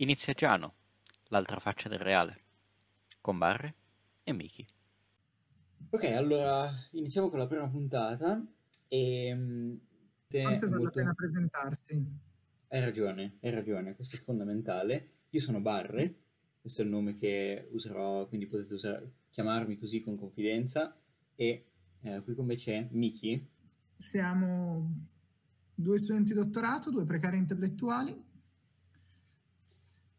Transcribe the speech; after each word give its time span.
Inizia 0.00 0.32
Giano, 0.32 0.74
l'altra 1.28 1.58
faccia 1.58 1.90
del 1.90 1.98
reale, 1.98 2.40
con 3.20 3.36
Barre 3.36 3.74
e 4.22 4.32
Miki. 4.32 4.66
Ok, 5.90 6.04
allora 6.04 6.70
iniziamo 6.92 7.28
con 7.28 7.38
la 7.38 7.46
prima 7.46 7.68
puntata 7.68 8.42
e... 8.88 9.34
mm, 9.34 9.74
te- 10.26 10.42
Forse 10.42 10.66
vale 10.66 10.70
la 10.70 10.78
molto- 10.78 10.98
pena 10.98 11.12
presentarsi. 11.14 12.06
Hai 12.68 12.80
ragione, 12.80 13.36
hai 13.42 13.50
ragione, 13.50 13.94
questo 13.94 14.16
è 14.16 14.20
fondamentale. 14.20 15.10
Io 15.30 15.40
sono 15.40 15.60
Barre, 15.60 16.14
questo 16.62 16.80
è 16.80 16.84
il 16.86 16.90
nome 16.90 17.12
che 17.12 17.68
userò, 17.72 18.26
quindi 18.26 18.46
potete 18.46 18.72
usare- 18.72 19.12
chiamarmi 19.28 19.76
così 19.76 20.00
con 20.02 20.16
confidenza. 20.16 20.96
E 21.34 21.66
eh, 22.00 22.22
qui 22.22 22.34
con 22.34 22.46
me 22.46 22.54
c'è 22.54 22.88
Miki. 22.92 23.46
Siamo 23.96 25.08
due 25.74 25.98
studenti 25.98 26.32
di 26.32 26.38
dottorato, 26.38 26.90
due 26.90 27.04
precari 27.04 27.36
intellettuali. 27.36 28.28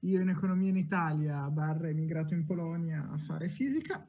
Io 0.04 0.20
in 0.20 0.30
economia 0.30 0.70
in 0.70 0.78
Italia, 0.78 1.50
Barra 1.52 1.90
emigrato 1.90 2.34
in 2.34 2.46
Polonia 2.46 3.10
a 3.10 3.18
fare 3.18 3.48
fisica. 3.48 4.06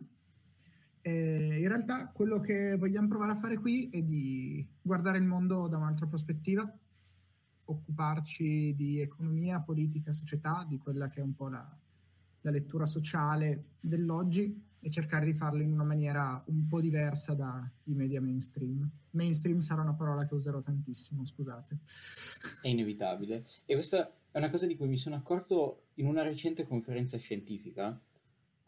E 1.02 1.58
in 1.60 1.68
realtà 1.68 2.08
quello 2.08 2.40
che 2.40 2.76
vogliamo 2.76 3.08
provare 3.08 3.32
a 3.32 3.36
fare 3.36 3.58
qui 3.58 3.88
è 3.90 4.02
di 4.02 4.66
guardare 4.80 5.18
il 5.18 5.24
mondo 5.24 5.68
da 5.68 5.76
un'altra 5.76 6.06
prospettiva, 6.06 6.70
occuparci 7.64 8.74
di 8.74 9.00
economia, 9.00 9.60
politica, 9.60 10.12
società, 10.12 10.64
di 10.66 10.78
quella 10.78 11.08
che 11.08 11.20
è 11.20 11.22
un 11.22 11.34
po' 11.34 11.48
la, 11.48 11.78
la 12.40 12.50
lettura 12.50 12.86
sociale 12.86 13.64
dell'oggi 13.80 14.70
e 14.80 14.90
cercare 14.90 15.26
di 15.26 15.34
farlo 15.34 15.62
in 15.62 15.72
una 15.72 15.84
maniera 15.84 16.42
un 16.46 16.66
po' 16.68 16.80
diversa 16.80 17.34
dai 17.34 17.94
media 17.94 18.20
mainstream. 18.20 18.88
Mainstream 19.10 19.58
sarà 19.58 19.82
una 19.82 19.94
parola 19.94 20.24
che 20.24 20.34
userò 20.34 20.58
tantissimo, 20.58 21.24
scusate. 21.24 21.80
È 22.62 22.68
inevitabile. 22.68 23.44
E 23.66 23.74
questa 23.74 24.10
è 24.32 24.38
una 24.38 24.50
cosa 24.50 24.66
di 24.66 24.76
cui 24.76 24.88
mi 24.88 24.96
sono 24.96 25.14
accorto 25.14 25.84
in 25.94 26.06
una 26.06 26.22
recente 26.22 26.66
conferenza 26.66 27.18
scientifica, 27.18 28.00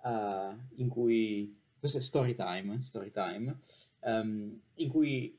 eh, 0.05 0.57
in 0.77 0.89
cui, 0.89 1.59
questo 1.79 1.99
è 1.99 2.01
story 2.03 2.35
time, 2.35 2.83
story 2.83 3.11
time, 3.11 3.59
ehm, 4.01 4.61
in 4.75 4.89
cui 4.89 5.37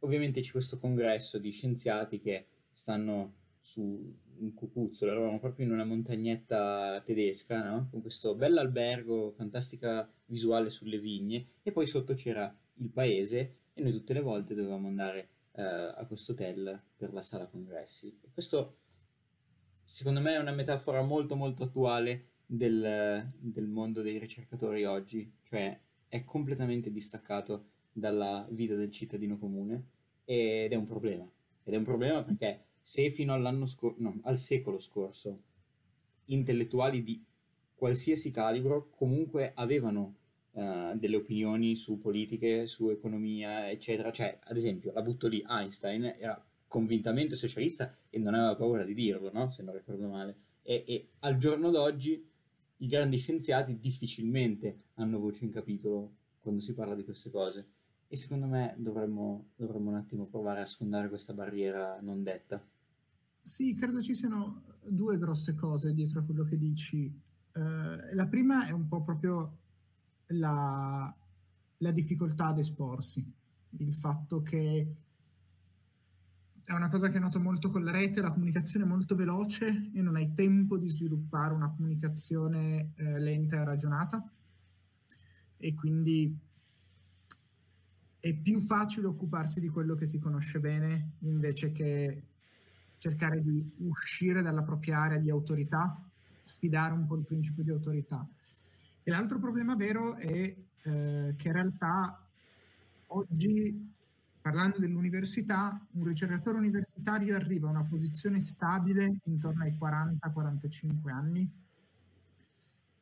ovviamente 0.00 0.40
c'è 0.40 0.52
questo 0.52 0.78
congresso 0.78 1.38
di 1.38 1.50
scienziati 1.50 2.18
che 2.20 2.46
stanno 2.70 3.34
su 3.60 4.16
un 4.38 4.54
cucuzzolo, 4.54 5.10
eravamo 5.10 5.40
proprio 5.40 5.66
in 5.66 5.72
una 5.72 5.84
montagnetta 5.84 7.02
tedesca, 7.04 7.68
no? 7.68 7.88
Con 7.90 8.00
questo 8.00 8.36
bell'albergo, 8.36 9.32
fantastica 9.32 10.08
visuale 10.26 10.70
sulle 10.70 11.00
vigne, 11.00 11.48
e 11.64 11.72
poi 11.72 11.86
sotto 11.86 12.14
c'era 12.14 12.56
il 12.74 12.90
paese 12.90 13.56
e 13.74 13.82
noi 13.82 13.92
tutte 13.92 14.12
le 14.12 14.20
volte 14.20 14.54
dovevamo 14.54 14.86
andare 14.86 15.28
eh, 15.52 15.62
a 15.62 16.06
questo 16.06 16.32
hotel 16.32 16.80
per 16.96 17.12
la 17.12 17.22
sala 17.22 17.48
congressi. 17.48 18.16
E 18.20 18.30
questo, 18.32 18.76
secondo 19.88 20.20
me, 20.20 20.34
è 20.34 20.38
una 20.38 20.52
metafora 20.52 21.00
molto 21.00 21.34
molto 21.34 21.62
attuale 21.62 22.26
del, 22.44 23.32
del 23.38 23.66
mondo 23.66 24.02
dei 24.02 24.18
ricercatori 24.18 24.84
oggi, 24.84 25.32
cioè 25.44 25.80
è 26.06 26.24
completamente 26.24 26.90
distaccato 26.90 27.68
dalla 27.90 28.46
vita 28.50 28.74
del 28.74 28.90
cittadino 28.90 29.38
comune 29.38 29.86
ed 30.26 30.72
è 30.72 30.76
un 30.76 30.84
problema. 30.84 31.26
Ed 31.64 31.72
è 31.72 31.76
un 31.78 31.84
problema 31.84 32.22
perché 32.22 32.66
se 32.82 33.08
fino 33.08 33.32
all'anno 33.32 33.64
scorso, 33.64 33.96
no, 34.02 34.20
al 34.24 34.38
secolo 34.38 34.78
scorso, 34.78 35.42
intellettuali 36.26 37.02
di 37.02 37.24
qualsiasi 37.74 38.30
calibro 38.30 38.90
comunque 38.90 39.52
avevano 39.54 40.16
eh, 40.52 40.92
delle 40.96 41.16
opinioni 41.16 41.76
su 41.76 41.98
politiche, 41.98 42.66
su 42.66 42.90
economia, 42.90 43.70
eccetera. 43.70 44.12
Cioè, 44.12 44.38
ad 44.42 44.56
esempio, 44.56 44.92
la 44.92 45.00
butto 45.00 45.28
lì, 45.28 45.42
Einstein 45.48 46.04
era 46.18 46.46
convintamente 46.68 47.34
socialista 47.34 47.96
e 48.10 48.18
non 48.18 48.34
aveva 48.34 48.54
paura 48.54 48.84
di 48.84 48.94
dirlo, 48.94 49.32
no? 49.32 49.50
Se 49.50 49.62
non 49.62 49.74
ricordo 49.74 50.08
male. 50.08 50.36
E, 50.62 50.84
e 50.86 51.08
al 51.20 51.38
giorno 51.38 51.70
d'oggi 51.70 52.24
i 52.80 52.86
grandi 52.86 53.16
scienziati 53.16 53.78
difficilmente 53.78 54.82
hanno 54.94 55.18
voce 55.18 55.44
in 55.44 55.50
capitolo 55.50 56.12
quando 56.40 56.60
si 56.60 56.74
parla 56.74 56.94
di 56.94 57.04
queste 57.04 57.30
cose. 57.30 57.66
E 58.06 58.16
secondo 58.16 58.46
me 58.46 58.74
dovremmo, 58.78 59.48
dovremmo 59.56 59.90
un 59.90 59.96
attimo 59.96 60.26
provare 60.26 60.60
a 60.60 60.66
sfondare 60.66 61.08
questa 61.08 61.34
barriera 61.34 61.98
non 62.00 62.22
detta. 62.22 62.62
Sì, 63.42 63.74
credo 63.74 64.02
ci 64.02 64.14
siano 64.14 64.62
due 64.86 65.18
grosse 65.18 65.54
cose 65.54 65.92
dietro 65.94 66.20
a 66.20 66.22
quello 66.22 66.44
che 66.44 66.56
dici. 66.56 67.06
Eh, 67.06 68.14
la 68.14 68.26
prima 68.28 68.66
è 68.66 68.70
un 68.70 68.86
po' 68.86 69.02
proprio 69.02 69.56
la, 70.28 71.14
la 71.78 71.90
difficoltà 71.90 72.46
ad 72.46 72.58
esporsi, 72.58 73.24
il 73.78 73.92
fatto 73.92 74.42
che 74.42 74.94
è 76.68 76.74
una 76.74 76.90
cosa 76.90 77.08
che 77.08 77.18
noto 77.18 77.40
molto 77.40 77.70
con 77.70 77.82
la 77.82 77.90
rete, 77.90 78.20
la 78.20 78.30
comunicazione 78.30 78.84
è 78.84 78.88
molto 78.88 79.14
veloce 79.14 79.90
e 79.94 80.02
non 80.02 80.16
hai 80.16 80.34
tempo 80.34 80.76
di 80.76 80.86
sviluppare 80.90 81.54
una 81.54 81.70
comunicazione 81.70 82.90
eh, 82.96 83.18
lenta 83.18 83.56
e 83.56 83.64
ragionata 83.64 84.22
e 85.56 85.72
quindi 85.72 86.38
è 88.20 88.34
più 88.34 88.60
facile 88.60 89.06
occuparsi 89.06 89.60
di 89.60 89.70
quello 89.70 89.94
che 89.94 90.04
si 90.04 90.18
conosce 90.18 90.60
bene 90.60 91.12
invece 91.20 91.72
che 91.72 92.22
cercare 92.98 93.42
di 93.42 93.64
uscire 93.78 94.42
dalla 94.42 94.62
propria 94.62 94.98
area 94.98 95.18
di 95.18 95.30
autorità, 95.30 95.98
sfidare 96.38 96.92
un 96.92 97.06
po' 97.06 97.16
il 97.16 97.24
principio 97.24 97.62
di 97.62 97.70
autorità. 97.70 98.28
E 99.02 99.10
l'altro 99.10 99.38
problema 99.38 99.74
vero 99.74 100.16
è 100.16 100.28
eh, 100.28 101.34
che 101.34 101.48
in 101.48 101.52
realtà 101.54 102.28
oggi, 103.06 103.90
parlando 104.48 104.78
dell'università, 104.78 105.78
un 105.92 106.04
ricercatore 106.04 106.56
universitario 106.56 107.36
arriva 107.36 107.68
a 107.68 107.70
una 107.70 107.84
posizione 107.84 108.40
stabile 108.40 109.20
intorno 109.24 109.62
ai 109.62 109.76
40-45 109.78 111.10
anni 111.10 111.50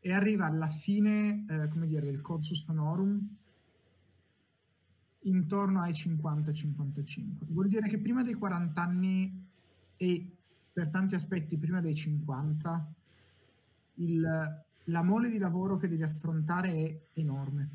e 0.00 0.12
arriva 0.12 0.46
alla 0.46 0.66
fine, 0.66 1.44
eh, 1.48 1.68
come 1.68 1.86
dire, 1.86 2.06
del 2.06 2.20
cursus 2.20 2.66
honorum 2.66 3.36
intorno 5.20 5.80
ai 5.82 5.92
50-55. 5.92 7.46
Vuol 7.46 7.68
dire 7.68 7.88
che 7.88 8.00
prima 8.00 8.24
dei 8.24 8.34
40 8.34 8.82
anni 8.82 9.46
e 9.96 10.36
per 10.72 10.88
tanti 10.88 11.14
aspetti 11.14 11.56
prima 11.56 11.80
dei 11.80 11.94
50 11.94 12.92
il, 13.94 14.64
la 14.82 15.02
mole 15.04 15.30
di 15.30 15.38
lavoro 15.38 15.76
che 15.76 15.86
devi 15.86 16.02
affrontare 16.02 16.70
è 16.72 17.00
enorme. 17.20 17.70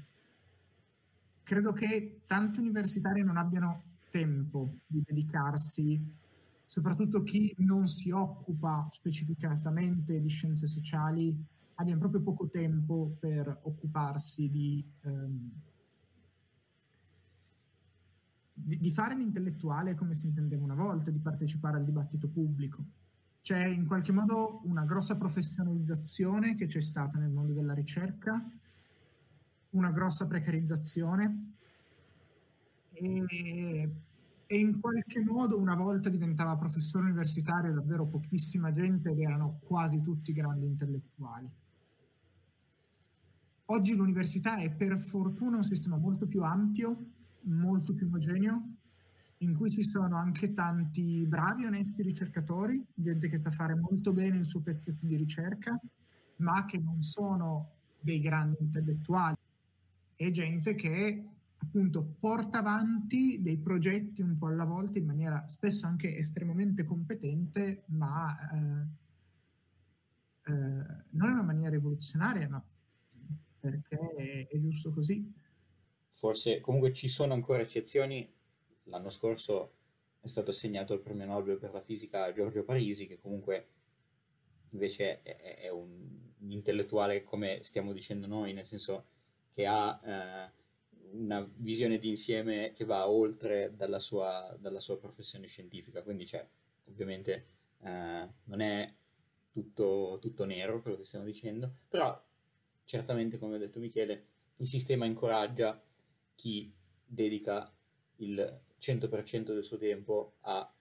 Credo 1.52 1.74
che 1.74 2.22
tanti 2.28 2.62
universitari 2.62 3.24
non 3.24 3.36
abbiano 3.36 3.98
tempo 4.10 4.78
di 4.88 5.04
dedicarsi, 5.06 6.02
soprattutto 6.66 7.24
chi 7.24 7.54
non 7.58 7.88
si 7.88 8.10
occupa 8.10 8.88
specificatamente 8.90 10.22
di 10.22 10.30
scienze 10.30 10.66
sociali, 10.66 11.38
abbia 11.74 11.98
proprio 11.98 12.22
poco 12.22 12.48
tempo 12.48 13.18
per 13.20 13.60
occuparsi 13.64 14.50
di, 14.50 14.82
ehm, 15.02 15.52
di, 18.54 18.80
di 18.80 18.92
fare 18.92 19.18
l'intellettuale 19.18 19.94
come 19.94 20.14
si 20.14 20.28
intendeva 20.28 20.64
una 20.64 20.76
volta, 20.76 21.12
di 21.12 21.20
partecipare 21.20 21.76
al 21.76 21.84
dibattito 21.84 22.30
pubblico. 22.30 22.86
C'è 23.42 23.66
in 23.66 23.86
qualche 23.86 24.14
modo 24.14 24.62
una 24.64 24.86
grossa 24.86 25.18
professionalizzazione 25.18 26.56
che 26.56 26.68
c'è 26.68 26.80
stata 26.80 27.18
nel 27.18 27.30
mondo 27.30 27.52
della 27.52 27.74
ricerca, 27.74 28.42
una 29.72 29.92
grossa 29.92 30.26
precarizzazione 30.26 31.54
e, 32.92 33.90
e 34.46 34.58
in 34.58 34.80
qualche 34.80 35.22
modo 35.22 35.60
una 35.60 35.76
volta 35.76 36.10
diventava 36.10 36.58
professore 36.58 37.06
universitario 37.06 37.74
davvero 37.74 38.06
pochissima 38.06 38.72
gente 38.72 39.12
ed 39.12 39.20
erano 39.20 39.60
quasi 39.64 40.02
tutti 40.02 40.34
grandi 40.34 40.66
intellettuali. 40.66 41.52
Oggi 43.66 43.96
l'università 43.96 44.58
è 44.58 44.70
per 44.74 45.00
fortuna 45.00 45.58
un 45.58 45.64
sistema 45.64 45.96
molto 45.96 46.28
più 46.28 46.42
ampio, 46.44 47.06
molto 47.44 47.94
più 47.94 48.08
omogeneo, 48.08 48.76
in 49.38 49.56
cui 49.56 49.72
ci 49.72 49.82
sono 49.82 50.18
anche 50.18 50.52
tanti 50.52 51.26
bravi, 51.26 51.66
onesti 51.66 52.02
ricercatori, 52.02 52.86
gente 52.94 53.30
che 53.30 53.38
sa 53.38 53.50
fare 53.50 53.76
molto 53.76 54.12
bene 54.12 54.36
il 54.36 54.46
suo 54.46 54.60
pezzetto 54.60 55.06
di 55.06 55.16
ricerca, 55.16 55.80
ma 56.38 56.66
che 56.66 56.80
non 56.80 57.02
sono 57.02 57.76
dei 58.02 58.20
grandi 58.20 58.58
intellettuali, 58.60 59.38
e 60.22 60.30
gente 60.30 60.76
che 60.76 61.26
appunto 61.58 62.16
porta 62.20 62.60
avanti 62.60 63.42
dei 63.42 63.58
progetti 63.58 64.22
un 64.22 64.38
po' 64.38 64.48
alla 64.48 64.66
volta 64.66 65.00
in 65.00 65.06
maniera 65.06 65.48
spesso 65.48 65.88
anche 65.88 66.16
estremamente 66.16 66.84
competente, 66.84 67.84
ma 67.88 68.36
eh, 68.52 68.88
eh, 70.46 70.52
non 70.52 71.30
in 71.30 71.34
una 71.34 71.42
maniera 71.42 71.72
rivoluzionaria, 71.72 72.48
ma 72.50 72.64
perché 73.60 73.98
è, 74.16 74.48
è 74.48 74.58
giusto 74.60 74.92
così. 74.92 75.34
Forse 76.10 76.62
comunque 76.62 76.94
ci 76.94 77.08
sono 77.08 77.34
ancora 77.34 77.62
eccezioni. 77.62 78.32
L'anno 78.86 79.10
scorso 79.10 79.74
è 80.20 80.28
stato 80.28 80.52
assegnato 80.52 80.94
il 80.94 81.02
premio 81.02 81.26
Nobel 81.26 81.58
per 81.58 81.72
la 81.72 81.82
fisica 81.82 82.26
a 82.26 82.34
Giorgio 82.34 82.64
Parisi, 82.64 83.08
che 83.08 83.20
comunque 83.20 83.68
invece 84.70 85.24
è, 85.24 85.62
è 85.62 85.70
un, 85.70 85.90
un 86.38 86.52
intellettuale 86.52 87.24
come 87.24 87.64
stiamo 87.64 87.92
dicendo 87.92 88.28
noi, 88.28 88.54
nel 88.54 88.66
senso 88.66 89.06
che 89.52 89.66
ha 89.66 90.00
eh, 90.04 90.60
una 91.12 91.48
visione 91.58 91.98
d'insieme 91.98 92.72
che 92.74 92.86
va 92.86 93.10
oltre 93.10 93.76
dalla 93.76 94.00
sua, 94.00 94.56
dalla 94.60 94.80
sua 94.80 94.98
professione 94.98 95.48
scientifica. 95.48 96.02
Quindi 96.04 96.26
c'è 96.26 96.48
ovviamente 96.86 97.46
eh, 97.80 98.30
non 98.46 98.60
è 98.60 98.94
tutto, 99.52 100.18
tutto 100.22 100.46
nero 100.46 100.82
quello 100.82 100.98
che 100.98 101.06
stiamo 101.06 101.26
dicendo, 101.26 101.74
però 101.88 102.20
certamente, 102.86 103.38
come 103.38 103.56
ha 103.56 103.60
detto 103.60 103.80
Michele, 103.80 104.28
il 104.58 104.68
sistema 104.68 105.06
incoraggia 105.06 105.82
chi 106.36 106.74
dedica 107.06 107.74
il 108.18 108.62
100% 108.80 109.44
del 109.54 109.64
suo 109.64 109.78
tempo 109.78 110.38
a 110.42 110.74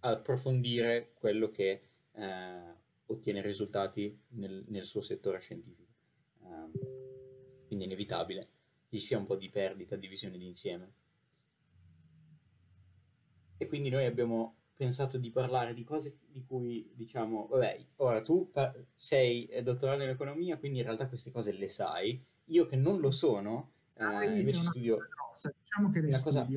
approfondire 0.00 1.12
quello 1.14 1.50
che 1.50 1.82
eh, 2.12 2.74
ottiene 3.06 3.40
risultati 3.42 4.18
nel, 4.30 4.64
nel, 4.68 4.86
suo 4.86 5.00
settore 5.00 5.38
scientifico. 5.38 5.92
Um, 6.40 6.72
quindi 7.68 7.84
è 7.84 7.88
inevitabile 7.88 8.48
che 8.88 8.98
ci 8.98 9.04
sia 9.04 9.18
un 9.18 9.26
po' 9.26 9.36
di 9.36 9.48
perdita, 9.48 9.94
di 9.94 10.08
visione 10.08 10.36
d'insieme. 10.36 10.92
E 13.58 13.66
quindi 13.68 13.90
noi 13.90 14.06
abbiamo 14.06 14.56
pensato 14.74 15.18
di 15.18 15.30
parlare 15.30 15.74
di 15.74 15.84
cose 15.84 16.18
di 16.26 16.44
cui 16.44 16.90
diciamo, 16.94 17.46
vabbè, 17.48 17.84
ora 17.96 18.22
tu 18.22 18.50
sei 18.94 19.48
dottorato 19.62 20.02
in 20.02 20.08
economia, 20.08 20.56
quindi 20.56 20.78
in 20.78 20.84
realtà 20.84 21.08
queste 21.08 21.30
cose 21.30 21.52
le 21.52 21.68
sai. 21.68 22.24
Io 22.46 22.64
che 22.64 22.76
non 22.76 22.98
lo 23.00 23.10
sono, 23.10 23.68
eh, 23.98 24.38
invece 24.38 24.64
studio 24.64 24.96
grossa, 24.96 25.52
diciamo 25.60 25.90
che 25.90 25.98
una 25.98 26.22
cosa 26.22 26.48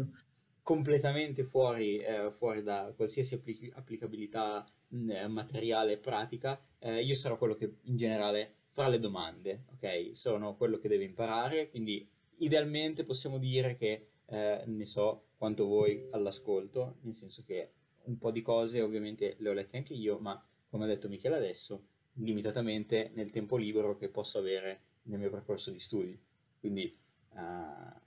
completamente 0.62 1.44
fuori, 1.44 1.98
eh, 1.98 2.32
fuori 2.32 2.64
da 2.64 2.94
qualsiasi 2.96 3.34
applic- 3.34 3.76
applicabilità 3.76 4.66
mh, 4.90 5.10
eh, 5.10 5.28
materiale 5.28 5.94
e 5.94 5.98
pratica. 5.98 6.64
Eh, 6.80 7.02
io 7.02 7.16
sarò 7.16 7.38
quello 7.38 7.56
che 7.56 7.78
in 7.82 7.98
generale 7.98 8.56
fa 8.72 8.88
le 8.88 9.00
domande, 9.00 9.66
ok? 9.74 10.12
Sono 10.14 10.56
quello 10.56 10.78
che 10.78 10.88
deve 10.88 11.04
imparare, 11.04 11.70
quindi 11.70 12.08
idealmente 12.38 13.04
possiamo 13.04 13.38
dire 13.38 13.76
che 13.76 14.08
eh, 14.26 14.64
ne 14.66 14.86
so 14.86 15.26
quanto 15.38 15.68
voi 15.68 16.08
all'ascolto, 16.12 16.98
nel 17.02 17.14
senso 17.14 17.44
che 17.46 17.74
un 18.04 18.18
po' 18.18 18.32
di 18.32 18.42
cose 18.42 18.82
ovviamente 18.82 19.36
le 19.40 19.50
ho 19.50 19.54
lette 19.54 19.78
anche 19.78 19.94
io, 19.94 20.20
ma 20.20 20.42
come 20.70 20.86
ha 20.86 20.88
detto 20.88 21.10
Michele 21.10 21.36
adesso, 21.36 21.88
limitatamente 22.14 23.12
nel 23.14 23.30
tempo 23.30 23.58
libero 23.58 23.96
che 23.98 24.10
posso 24.10 24.38
avere 24.38 24.82
nel 25.04 25.20
mio 25.20 25.30
percorso 25.30 25.70
di 25.70 25.80
studi. 25.80 26.18
Quindi, 26.60 26.98
uh, 27.34 28.00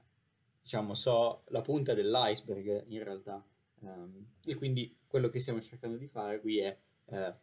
diciamo, 0.60 0.94
so 0.94 1.42
la 1.48 1.60
punta 1.60 1.92
dell'iceberg 1.92 2.84
in 2.88 3.04
realtà. 3.04 3.44
Um, 3.80 4.26
e 4.46 4.54
quindi 4.54 4.96
quello 5.06 5.28
che 5.28 5.40
stiamo 5.40 5.60
cercando 5.60 5.98
di 5.98 6.06
fare 6.06 6.40
qui 6.40 6.58
è 6.58 6.78
uh, 7.06 7.34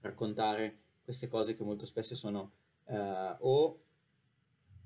raccontare 0.00 0.78
queste 1.02 1.28
cose 1.28 1.56
che 1.56 1.64
molto 1.64 1.86
spesso 1.86 2.14
sono 2.14 2.52
uh, 2.84 3.36
o 3.40 3.80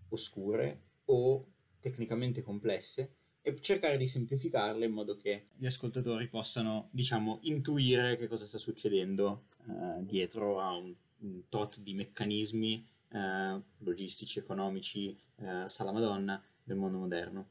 oscure 0.08 0.82
o 1.06 1.46
tecnicamente 1.80 2.42
complesse 2.42 3.14
e 3.42 3.60
cercare 3.60 3.96
di 3.96 4.06
semplificarle 4.06 4.86
in 4.86 4.92
modo 4.92 5.16
che 5.16 5.46
gli 5.54 5.66
ascoltatori 5.66 6.26
possano, 6.28 6.88
diciamo, 6.90 7.38
intuire 7.42 8.16
che 8.16 8.26
cosa 8.26 8.44
sta 8.44 8.58
succedendo 8.58 9.44
uh, 9.66 10.04
dietro 10.04 10.60
a 10.60 10.72
un, 10.72 10.92
un, 11.18 11.42
tot 11.48 11.80
di 11.80 11.94
meccanismi 11.94 12.84
uh, 13.10 13.62
logistici, 13.78 14.40
economici, 14.40 15.16
uh, 15.36 15.68
sala 15.68 15.92
madonna 15.92 16.42
del 16.64 16.76
mondo 16.76 16.98
moderno. 16.98 17.48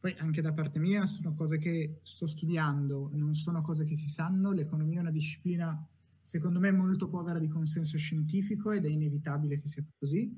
Poi 0.00 0.16
anche 0.18 0.42
da 0.42 0.52
parte 0.52 0.80
mia 0.80 1.06
sono 1.06 1.32
cose 1.34 1.58
che 1.58 2.00
sto 2.02 2.26
studiando, 2.26 3.10
non 3.12 3.34
sono 3.34 3.62
cose 3.62 3.84
che 3.84 3.94
si 3.94 4.08
sanno, 4.08 4.50
l'economia 4.50 4.98
è 4.98 5.02
una 5.02 5.10
disciplina 5.12 5.88
secondo 6.26 6.58
me 6.58 6.72
molto 6.72 7.08
povera 7.08 7.38
di 7.38 7.46
consenso 7.46 7.96
scientifico 7.96 8.72
ed 8.72 8.84
è 8.84 8.88
inevitabile 8.88 9.60
che 9.60 9.68
sia 9.68 9.84
così. 9.96 10.36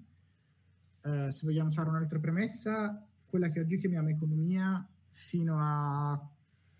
Uh, 1.00 1.30
se 1.30 1.46
vogliamo 1.46 1.70
fare 1.70 1.88
un'altra 1.88 2.18
premessa, 2.18 3.02
quella 3.24 3.48
che 3.48 3.60
oggi 3.60 3.78
chiamiamo 3.78 4.10
economia 4.10 4.86
fino 5.08 5.56
a 5.58 6.28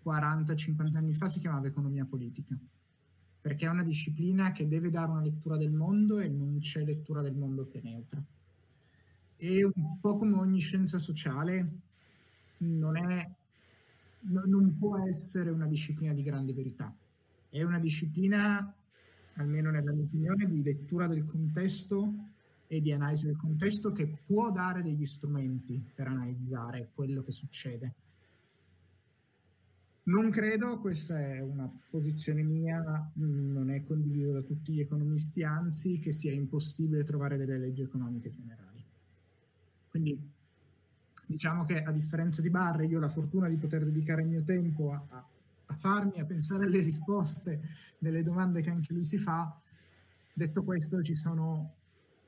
40-50 0.05 0.95
anni 0.95 1.13
fa 1.15 1.25
si 1.25 1.39
chiamava 1.39 1.65
economia 1.65 2.05
politica, 2.05 2.55
perché 3.41 3.65
è 3.65 3.69
una 3.69 3.81
disciplina 3.81 4.51
che 4.51 4.67
deve 4.67 4.91
dare 4.91 5.09
una 5.09 5.23
lettura 5.23 5.57
del 5.57 5.71
mondo 5.71 6.19
e 6.19 6.27
non 6.27 6.59
c'è 6.59 6.83
lettura 6.83 7.23
del 7.23 7.33
mondo 7.33 7.65
che 7.65 7.79
è 7.79 7.81
neutra. 7.81 8.23
E 9.37 9.63
un 9.63 9.99
po' 9.99 10.17
come 10.17 10.35
ogni 10.35 10.59
scienza 10.59 10.99
sociale, 10.99 11.67
non, 12.57 12.95
è, 12.95 13.27
non 14.19 14.77
può 14.77 14.99
essere 14.99 15.49
una 15.49 15.65
disciplina 15.65 16.13
di 16.13 16.21
grande 16.21 16.53
verità. 16.53 16.95
È 17.49 17.63
una 17.63 17.79
disciplina, 17.79 18.71
almeno 19.39 19.71
nella 19.71 19.91
mia 19.91 20.03
opinione, 20.03 20.47
di 20.47 20.61
lettura 20.61 21.07
del 21.07 21.23
contesto 21.23 22.13
e 22.67 22.81
di 22.81 22.91
analisi 22.91 23.25
del 23.25 23.37
contesto 23.37 23.91
che 23.91 24.07
può 24.25 24.51
dare 24.51 24.83
degli 24.83 25.05
strumenti 25.05 25.83
per 25.93 26.07
analizzare 26.07 26.89
quello 26.93 27.21
che 27.21 27.31
succede. 27.31 27.93
Non 30.03 30.29
credo, 30.29 30.79
questa 30.79 31.19
è 31.19 31.39
una 31.39 31.71
posizione 31.89 32.41
mia, 32.41 33.11
non 33.13 33.69
è 33.69 33.83
condivisa 33.83 34.31
da 34.31 34.41
tutti 34.41 34.73
gli 34.73 34.79
economisti, 34.79 35.43
anzi 35.43 35.99
che 35.99 36.11
sia 36.11 36.31
impossibile 36.31 37.03
trovare 37.03 37.37
delle 37.37 37.57
leggi 37.57 37.83
economiche 37.83 38.31
generali. 38.31 38.83
Quindi 39.89 40.19
diciamo 41.27 41.63
che 41.63 41.83
a 41.83 41.91
differenza 41.91 42.41
di 42.41 42.49
Barre 42.49 42.87
io 42.87 42.97
ho 42.97 43.01
la 43.01 43.09
fortuna 43.09 43.47
di 43.47 43.57
poter 43.57 43.83
dedicare 43.83 44.23
il 44.23 44.29
mio 44.29 44.43
tempo 44.43 44.91
a, 44.91 45.05
a, 45.09 45.27
a 45.71 45.75
farmi, 45.75 46.19
a 46.19 46.25
pensare 46.25 46.65
alle 46.65 46.81
risposte 46.81 47.61
delle 47.97 48.23
domande 48.23 48.61
che 48.61 48.69
anche 48.69 48.93
lui 48.93 49.03
si 49.03 49.17
fa. 49.17 49.59
Detto 50.33 50.63
questo 50.63 51.01
ci 51.01 51.15
sono 51.15 51.75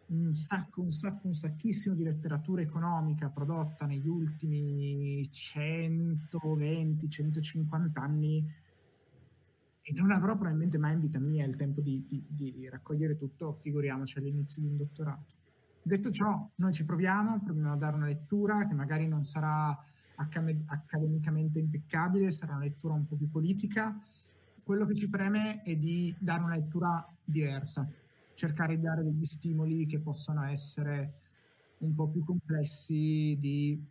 un 0.07 0.33
sacco, 0.33 0.81
un 0.81 0.91
sacco, 0.91 1.27
un 1.27 1.33
sacchissimo 1.33 1.95
di 1.95 2.03
letteratura 2.03 2.61
economica 2.61 3.29
prodotta 3.29 3.85
negli 3.85 4.07
ultimi 4.07 5.27
120, 5.31 7.09
150 7.09 8.01
anni 8.01 8.45
e 9.83 9.94
non 9.94 10.11
avrò 10.11 10.33
probabilmente 10.33 10.77
mai 10.77 10.94
in 10.94 10.99
vita 10.99 11.19
mia 11.19 11.45
il 11.45 11.55
tempo 11.55 11.81
di, 11.81 12.05
di, 12.05 12.25
di 12.29 12.69
raccogliere 12.69 13.15
tutto, 13.15 13.53
figuriamoci 13.53 14.19
all'inizio 14.19 14.61
di 14.61 14.67
un 14.67 14.77
dottorato. 14.77 15.39
Detto 15.81 16.11
ciò, 16.11 16.47
noi 16.55 16.73
ci 16.73 16.85
proviamo, 16.85 17.41
proviamo 17.41 17.71
a 17.71 17.77
dare 17.77 17.95
una 17.95 18.05
lettura 18.05 18.67
che 18.67 18.75
magari 18.75 19.07
non 19.07 19.23
sarà 19.23 19.75
accademicamente 20.15 21.59
impeccabile, 21.59 22.31
sarà 22.31 22.53
una 22.53 22.63
lettura 22.63 22.93
un 22.93 23.05
po' 23.05 23.15
più 23.15 23.29
politica. 23.29 23.99
Quello 24.63 24.85
che 24.85 24.95
ci 24.95 25.09
preme 25.09 25.61
è 25.61 25.75
di 25.75 26.15
dare 26.19 26.43
una 26.43 26.55
lettura 26.55 27.07
diversa, 27.23 27.89
cercare 28.33 28.75
di 28.75 28.81
dare 28.81 29.03
degli 29.03 29.25
stimoli 29.25 29.85
che 29.85 29.99
possano 29.99 30.44
essere 30.44 31.19
un 31.80 31.95
po' 31.95 32.07
più 32.09 32.23
complessi 32.23 33.35
di 33.39 33.83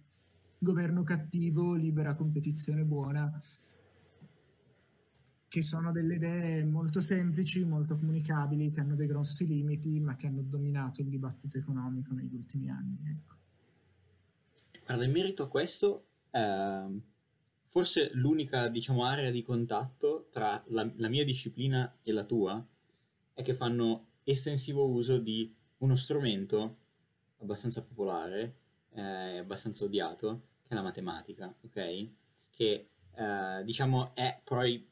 governo 0.59 1.03
cattivo, 1.03 1.75
libera 1.75 2.15
competizione 2.15 2.85
buona, 2.85 3.41
che 5.49 5.63
sono 5.63 5.91
delle 5.91 6.15
idee 6.15 6.65
molto 6.65 7.01
semplici, 7.01 7.65
molto 7.65 7.97
comunicabili, 7.97 8.71
che 8.71 8.81
hanno 8.81 8.95
dei 8.95 9.09
grossi 9.09 9.49
limiti, 9.49 9.99
ma 9.99 10.15
che 10.15 10.29
hanno 10.29 10.43
dominato 10.43 11.01
il 11.01 11.09
dibattito 11.09 11.59
economico 11.59 12.15
negli 12.15 12.35
ultimi 12.35 12.71
anni. 12.71 12.99
Ecco. 13.09 13.35
Guarda, 14.85 15.05
in 15.05 15.11
merito 15.11 15.43
a 15.43 15.49
questo, 15.49 16.10
eh, 16.31 17.01
forse 17.65 18.11
l'unica 18.15 18.69
diciamo, 18.69 19.05
area 19.05 19.31
di 19.31 19.43
contatto 19.43 20.29
tra 20.31 20.63
la, 20.69 20.91
la 20.97 21.09
mia 21.09 21.25
disciplina 21.25 21.99
e 22.03 22.13
la 22.13 22.25
tua 22.25 22.65
è 23.33 23.43
che 23.43 23.55
fanno 23.55 24.07
estensivo 24.25 24.87
uso 24.87 25.19
di 25.19 25.55
uno 25.79 25.97
strumento 25.97 26.77
abbastanza 27.39 27.83
popolare, 27.83 28.57
eh, 28.93 29.39
abbastanza 29.39 29.85
odiato, 29.85 30.43
che 30.63 30.69
è 30.69 30.75
la 30.75 30.83
matematica, 30.83 31.55
ok? 31.63 32.09
Che 32.51 32.89
eh, 33.15 33.65
diciamo 33.65 34.15
è 34.15 34.41
poi 34.45 34.87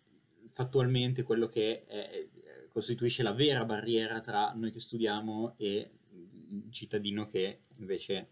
fattualmente 0.49 1.23
quello 1.23 1.49
che 1.49 1.85
è, 1.85 2.29
costituisce 2.69 3.23
la 3.23 3.33
vera 3.33 3.65
barriera 3.65 4.21
tra 4.21 4.53
noi 4.55 4.71
che 4.71 4.81
studiamo 4.81 5.55
e 5.57 5.91
il 6.51 6.71
cittadino 6.71 7.27
che 7.27 7.63
invece 7.77 8.29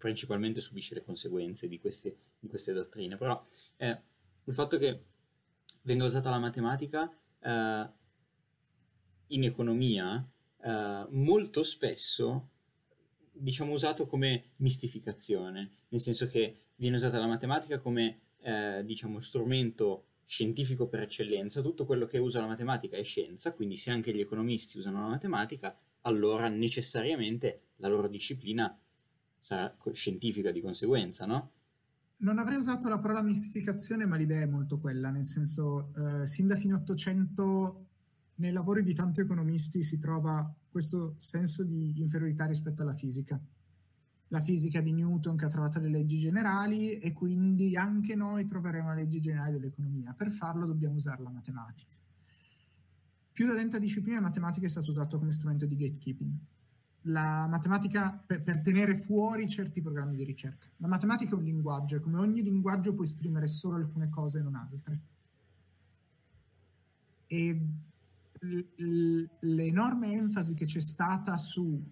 principalmente 0.00 0.62
subisce 0.62 0.94
le 0.94 1.04
conseguenze 1.04 1.68
di 1.68 1.78
queste, 1.78 2.16
di 2.38 2.48
queste 2.48 2.72
dottrine. 2.72 3.16
Però 3.16 3.40
eh, 3.76 4.00
il 4.44 4.54
fatto 4.54 4.78
che 4.78 5.04
venga 5.82 6.06
usata 6.06 6.30
la 6.30 6.38
matematica 6.38 7.14
eh, 7.40 7.90
in 9.28 9.44
economia 9.44 10.26
eh, 10.62 11.06
molto 11.10 11.62
spesso 11.62 12.48
diciamo 13.30 13.72
usato 13.72 14.06
come 14.06 14.52
mistificazione, 14.56 15.70
nel 15.88 16.00
senso 16.00 16.26
che 16.26 16.62
viene 16.76 16.96
usata 16.96 17.18
la 17.18 17.26
matematica 17.26 17.78
come 17.78 18.20
eh, 18.40 18.82
diciamo 18.84 19.20
strumento 19.20 20.06
scientifico 20.24 20.86
per 20.86 21.00
eccellenza, 21.00 21.60
tutto 21.60 21.84
quello 21.84 22.06
che 22.06 22.18
usa 22.18 22.40
la 22.40 22.46
matematica 22.46 22.96
è 22.96 23.02
scienza, 23.02 23.52
quindi 23.52 23.76
se 23.76 23.90
anche 23.90 24.14
gli 24.14 24.20
economisti 24.20 24.78
usano 24.78 25.00
la 25.00 25.08
matematica, 25.08 25.76
allora 26.02 26.48
necessariamente 26.48 27.62
la 27.76 27.88
loro 27.88 28.08
disciplina 28.08 28.78
sarà 29.40 29.76
scientifica 29.92 30.52
di 30.52 30.60
conseguenza, 30.60 31.26
no? 31.26 31.52
Non 32.18 32.38
avrei 32.38 32.58
usato 32.58 32.88
la 32.88 32.98
parola 32.98 33.22
mistificazione, 33.22 34.04
ma 34.04 34.16
l'idea 34.16 34.42
è 34.42 34.46
molto 34.46 34.78
quella, 34.78 35.10
nel 35.10 35.24
senso, 35.24 35.92
eh, 35.94 36.26
sin 36.26 36.46
da 36.46 36.54
fine 36.54 36.74
800 36.74 37.86
nei 38.40 38.52
lavori 38.52 38.82
di 38.82 38.94
tanti 38.94 39.20
economisti 39.20 39.82
si 39.82 39.98
trova 39.98 40.52
questo 40.70 41.14
senso 41.18 41.62
di 41.64 42.00
inferiorità 42.00 42.46
rispetto 42.46 42.82
alla 42.82 42.92
fisica. 42.92 43.40
la 44.32 44.40
fisica 44.40 44.80
di 44.80 44.92
Newton 44.92 45.36
che 45.36 45.46
ha 45.46 45.48
trovato 45.48 45.80
le 45.80 45.88
leggi 45.88 46.16
generali 46.16 46.98
e 46.98 47.12
quindi 47.12 47.76
anche 47.76 48.14
noi 48.14 48.44
troveremo 48.44 48.90
le 48.90 49.02
leggi 49.02 49.20
generali 49.20 49.52
dell'economia. 49.54 50.12
Per 50.12 50.30
farlo 50.30 50.66
dobbiamo 50.66 50.94
usare 50.94 51.20
la 51.20 51.30
matematica. 51.30 51.96
Più 53.32 53.44
da 53.46 53.54
30 53.54 53.78
discipline 53.80 54.14
la 54.14 54.20
matematica 54.20 54.66
è 54.66 54.68
stata 54.68 54.88
usata 54.88 55.18
come 55.18 55.32
strumento 55.32 55.66
di 55.66 55.74
gatekeeping. 55.74 56.32
La 57.04 57.46
matematica 57.48 58.12
per, 58.12 58.42
per, 58.42 58.60
tenere 58.60 58.94
fuori 58.94 59.48
certi 59.48 59.80
programmi 59.80 60.16
di 60.16 60.24
ricerca. 60.24 60.66
La 60.78 60.88
matematica 60.88 61.32
è 61.32 61.38
un 61.38 61.44
linguaggio 61.44 61.96
e 61.96 62.00
come 62.00 62.18
ogni 62.18 62.42
linguaggio 62.42 62.92
può 62.92 63.04
esprimere 63.04 63.48
solo 63.48 63.76
alcune 63.76 64.10
cose 64.10 64.38
e 64.38 64.42
non 64.42 64.54
altre. 64.54 65.00
E 67.26 67.60
l'enorme 69.40 70.12
enfasi 70.12 70.54
che 70.54 70.64
c'è 70.64 70.80
stata 70.80 71.36
su 71.36 71.82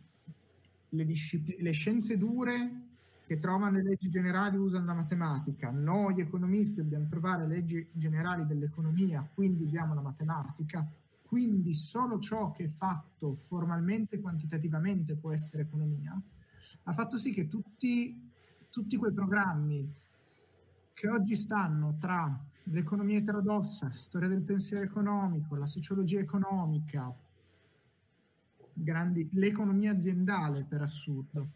le, 0.91 1.05
discipl- 1.05 1.63
le 1.63 1.73
scienze 1.73 2.17
dure 2.17 2.87
che 3.29 3.39
trovano 3.39 3.77
le 3.77 3.83
leggi 3.83 4.09
generali 4.09 4.57
usano 4.57 4.87
la 4.87 4.95
matematica, 4.95 5.71
noi 5.71 6.19
economisti 6.19 6.81
dobbiamo 6.81 7.07
trovare 7.07 7.47
le 7.47 7.57
leggi 7.57 7.87
generali 7.93 8.47
dell'economia, 8.47 9.29
quindi 9.35 9.65
usiamo 9.65 9.93
la 9.93 10.01
matematica, 10.01 10.91
quindi 11.29 11.75
solo 11.75 12.19
ciò 12.19 12.51
che 12.53 12.65
è 12.65 12.69
fatto 12.69 13.35
formalmente 13.35 14.17
e 14.17 14.21
quantitativamente 14.21 15.15
può 15.15 15.31
essere 15.31 15.65
economia, 15.65 16.19
ha 16.85 16.93
fatto 16.95 17.19
sì 17.19 17.33
che 17.33 17.49
tutti, 17.49 18.31
tutti 18.71 18.97
quei 18.97 19.13
programmi 19.13 19.93
che 20.95 21.09
oggi 21.09 21.37
stanno 21.37 21.99
tra 21.99 22.45
l'economia 22.65 23.19
eterodossa, 23.19 23.89
la 23.89 23.93
storia 23.93 24.29
del 24.29 24.41
pensiero 24.41 24.83
economico, 24.83 25.55
la 25.55 25.67
sociologia 25.67 26.19
economica, 26.19 27.15
grandi, 28.73 29.29
l'economia 29.33 29.93
aziendale 29.93 30.65
per 30.65 30.81
assurdo, 30.81 31.51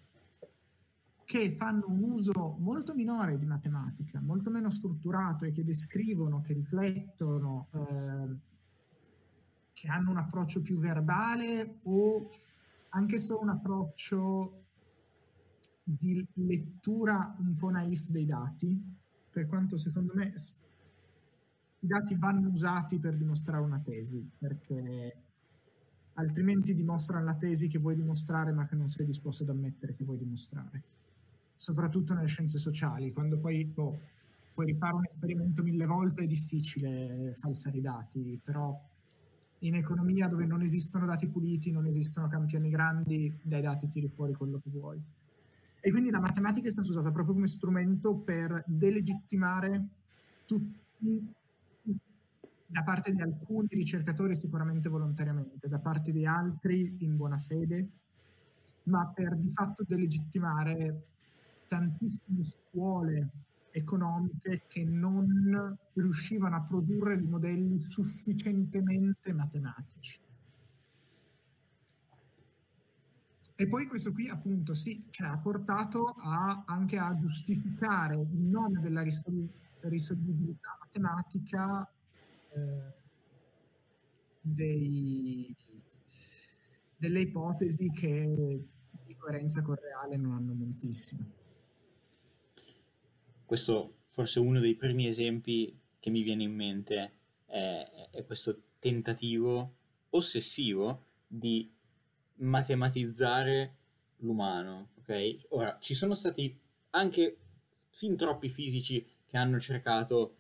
che 1.25 1.51
fanno 1.51 1.87
un 1.89 2.03
uso 2.03 2.57
molto 2.59 2.95
minore 2.95 3.39
di 3.39 3.47
matematica, 3.47 4.21
molto 4.21 4.51
meno 4.51 4.69
strutturato 4.69 5.47
e 5.47 5.51
che 5.51 5.65
descrivono, 5.65 6.43
che 6.43 6.53
riflettono, 6.53 7.69
eh, 7.73 8.51
che 9.83 9.89
hanno 9.89 10.11
un 10.11 10.17
approccio 10.17 10.63
più 10.63 10.79
verbale 10.79 11.81
o 11.83 12.31
anche 12.91 13.19
solo 13.19 13.41
un 13.41 13.49
approccio 13.49 14.67
di 15.83 16.25
lettura 16.35 17.35
un 17.41 17.57
po' 17.57 17.69
naif 17.71 18.07
dei 18.09 18.25
dati, 18.25 18.81
per 19.29 19.49
quanto 19.49 19.77
secondo 19.77 20.13
me 20.15 20.33
i 21.81 21.87
dati 21.89 22.15
vanno 22.15 22.49
usati 22.49 23.01
per 23.01 23.17
dimostrare 23.17 23.65
una 23.65 23.81
tesi, 23.81 24.25
perché 24.39 25.17
altrimenti 26.13 26.75
dimostrano 26.75 27.25
la 27.25 27.35
tesi 27.35 27.67
che 27.67 27.79
vuoi 27.81 27.97
dimostrare 27.97 28.53
ma 28.53 28.65
che 28.69 28.77
non 28.77 28.87
sei 28.87 29.05
disposto 29.05 29.43
ad 29.43 29.49
ammettere 29.49 29.95
che 29.97 30.05
vuoi 30.05 30.19
dimostrare. 30.19 30.81
Soprattutto 31.57 32.15
nelle 32.15 32.29
scienze 32.29 32.59
sociali, 32.59 33.13
quando 33.13 33.37
poi 33.37 33.65
boh, 33.65 33.99
puoi 34.55 34.67
rifare 34.67 34.95
un 34.95 35.07
esperimento 35.07 35.65
mille 35.65 35.87
volte 35.87 36.23
è 36.23 36.27
difficile 36.29 37.35
falsare 37.35 37.79
i 37.79 37.81
dati, 37.81 38.39
però 38.41 38.81
in 39.63 39.75
economia 39.75 40.29
dove 40.29 40.47
non 40.47 40.63
esistono 40.63 41.07
dati 41.07 41.27
puliti, 41.29 41.71
non 41.71 41.87
esistono 41.87 42.29
campioni 42.29 42.69
grandi, 42.69 43.33
dai 43.43 43.61
dati 43.61 43.89
tiri 43.89 44.09
fuori 44.09 44.33
quello 44.35 44.61
che 44.63 44.71
vuoi. 44.71 45.01
E 45.81 45.91
quindi 45.91 46.11
la 46.11 46.21
matematica 46.21 46.69
è 46.69 46.71
stata 46.71 46.89
usata 46.89 47.11
proprio 47.11 47.35
come 47.35 47.47
strumento 47.47 48.15
per 48.17 48.63
delegittimare 48.67 49.87
tutti 50.45 50.81
da 52.73 52.83
parte 52.85 53.13
di 53.13 53.21
alcuni 53.21 53.69
ricercatori 53.71 54.35
sicuramente 54.35 54.89
volontariamente, 54.89 55.69
da 55.69 55.79
parte 55.79 56.11
di 56.11 56.25
altri 56.25 56.97
in 57.01 57.17
buona 57.17 57.37
fede, 57.37 57.89
ma 58.85 59.07
per 59.15 59.37
di 59.37 59.51
fatto 59.51 59.85
delegittimare 59.87 61.03
tantissime 61.67 62.45
scuole 62.45 63.29
economiche 63.73 64.63
che 64.67 64.85
non 64.85 65.77
riuscivano 65.95 66.57
a 66.57 66.63
produrre 66.63 67.17
dei 67.17 67.27
modelli 67.27 67.81
sufficientemente 67.81 69.33
matematici. 69.33 70.21
E 73.55 73.69
poi 73.69 73.87
questo 73.87 74.13
qui 74.13 74.29
appunto 74.29 74.75
sì, 74.75 75.05
cioè, 75.11 75.29
ha 75.29 75.39
portato 75.39 76.15
a, 76.19 76.65
anche 76.67 76.99
a 76.99 77.17
giustificare 77.17 78.17
in 78.17 78.51
nome 78.51 78.81
della 78.81 79.03
risolvibilità 79.03 80.77
matematica 80.81 81.89
eh, 82.55 82.93
dei, 84.41 85.55
delle 86.97 87.21
ipotesi 87.21 87.91
che 87.91 88.67
di 89.05 89.17
coerenza 89.17 89.63
con 89.63 89.77
reale 89.77 90.17
non 90.17 90.33
hanno 90.33 90.55
moltissimo. 90.55 91.42
Questo 93.53 93.97
forse 94.09 94.41
uno 94.41 94.61
dei 94.61 94.75
primi 94.75 95.07
esempi 95.07 95.79
che 96.01 96.09
mi 96.09 96.23
viene 96.23 96.43
in 96.43 96.55
mente 96.55 97.13
è, 97.45 98.09
è 98.11 98.25
questo 98.25 98.63
tentativo 98.79 99.75
ossessivo 100.09 101.05
di 101.27 101.71
matematizzare 102.37 103.77
l'umano. 104.21 104.93
Ok? 105.01 105.41
Ora, 105.51 105.77
ci 105.83 105.93
sono 105.93 106.15
stati 106.15 106.59
anche 106.93 107.37
fin 107.91 108.17
troppi 108.17 108.49
fisici 108.49 109.07
che 109.27 109.37
hanno 109.37 109.61
cercato 109.61 110.37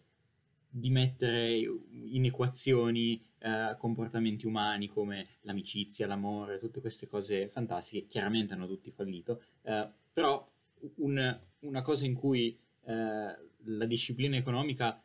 di 0.70 0.88
mettere 0.88 1.52
in 1.52 2.24
equazioni 2.24 3.22
eh, 3.40 3.76
comportamenti 3.76 4.46
umani 4.46 4.86
come 4.86 5.26
l'amicizia, 5.42 6.06
l'amore, 6.06 6.56
tutte 6.56 6.80
queste 6.80 7.08
cose 7.08 7.48
fantastiche, 7.48 8.06
chiaramente 8.06 8.54
hanno 8.54 8.66
tutti 8.66 8.90
fallito, 8.90 9.42
eh, 9.64 9.86
però 10.10 10.50
un, 10.96 11.40
una 11.58 11.82
cosa 11.82 12.06
in 12.06 12.14
cui 12.14 12.58
eh, 12.84 13.36
la 13.64 13.86
disciplina 13.86 14.36
economica 14.36 15.02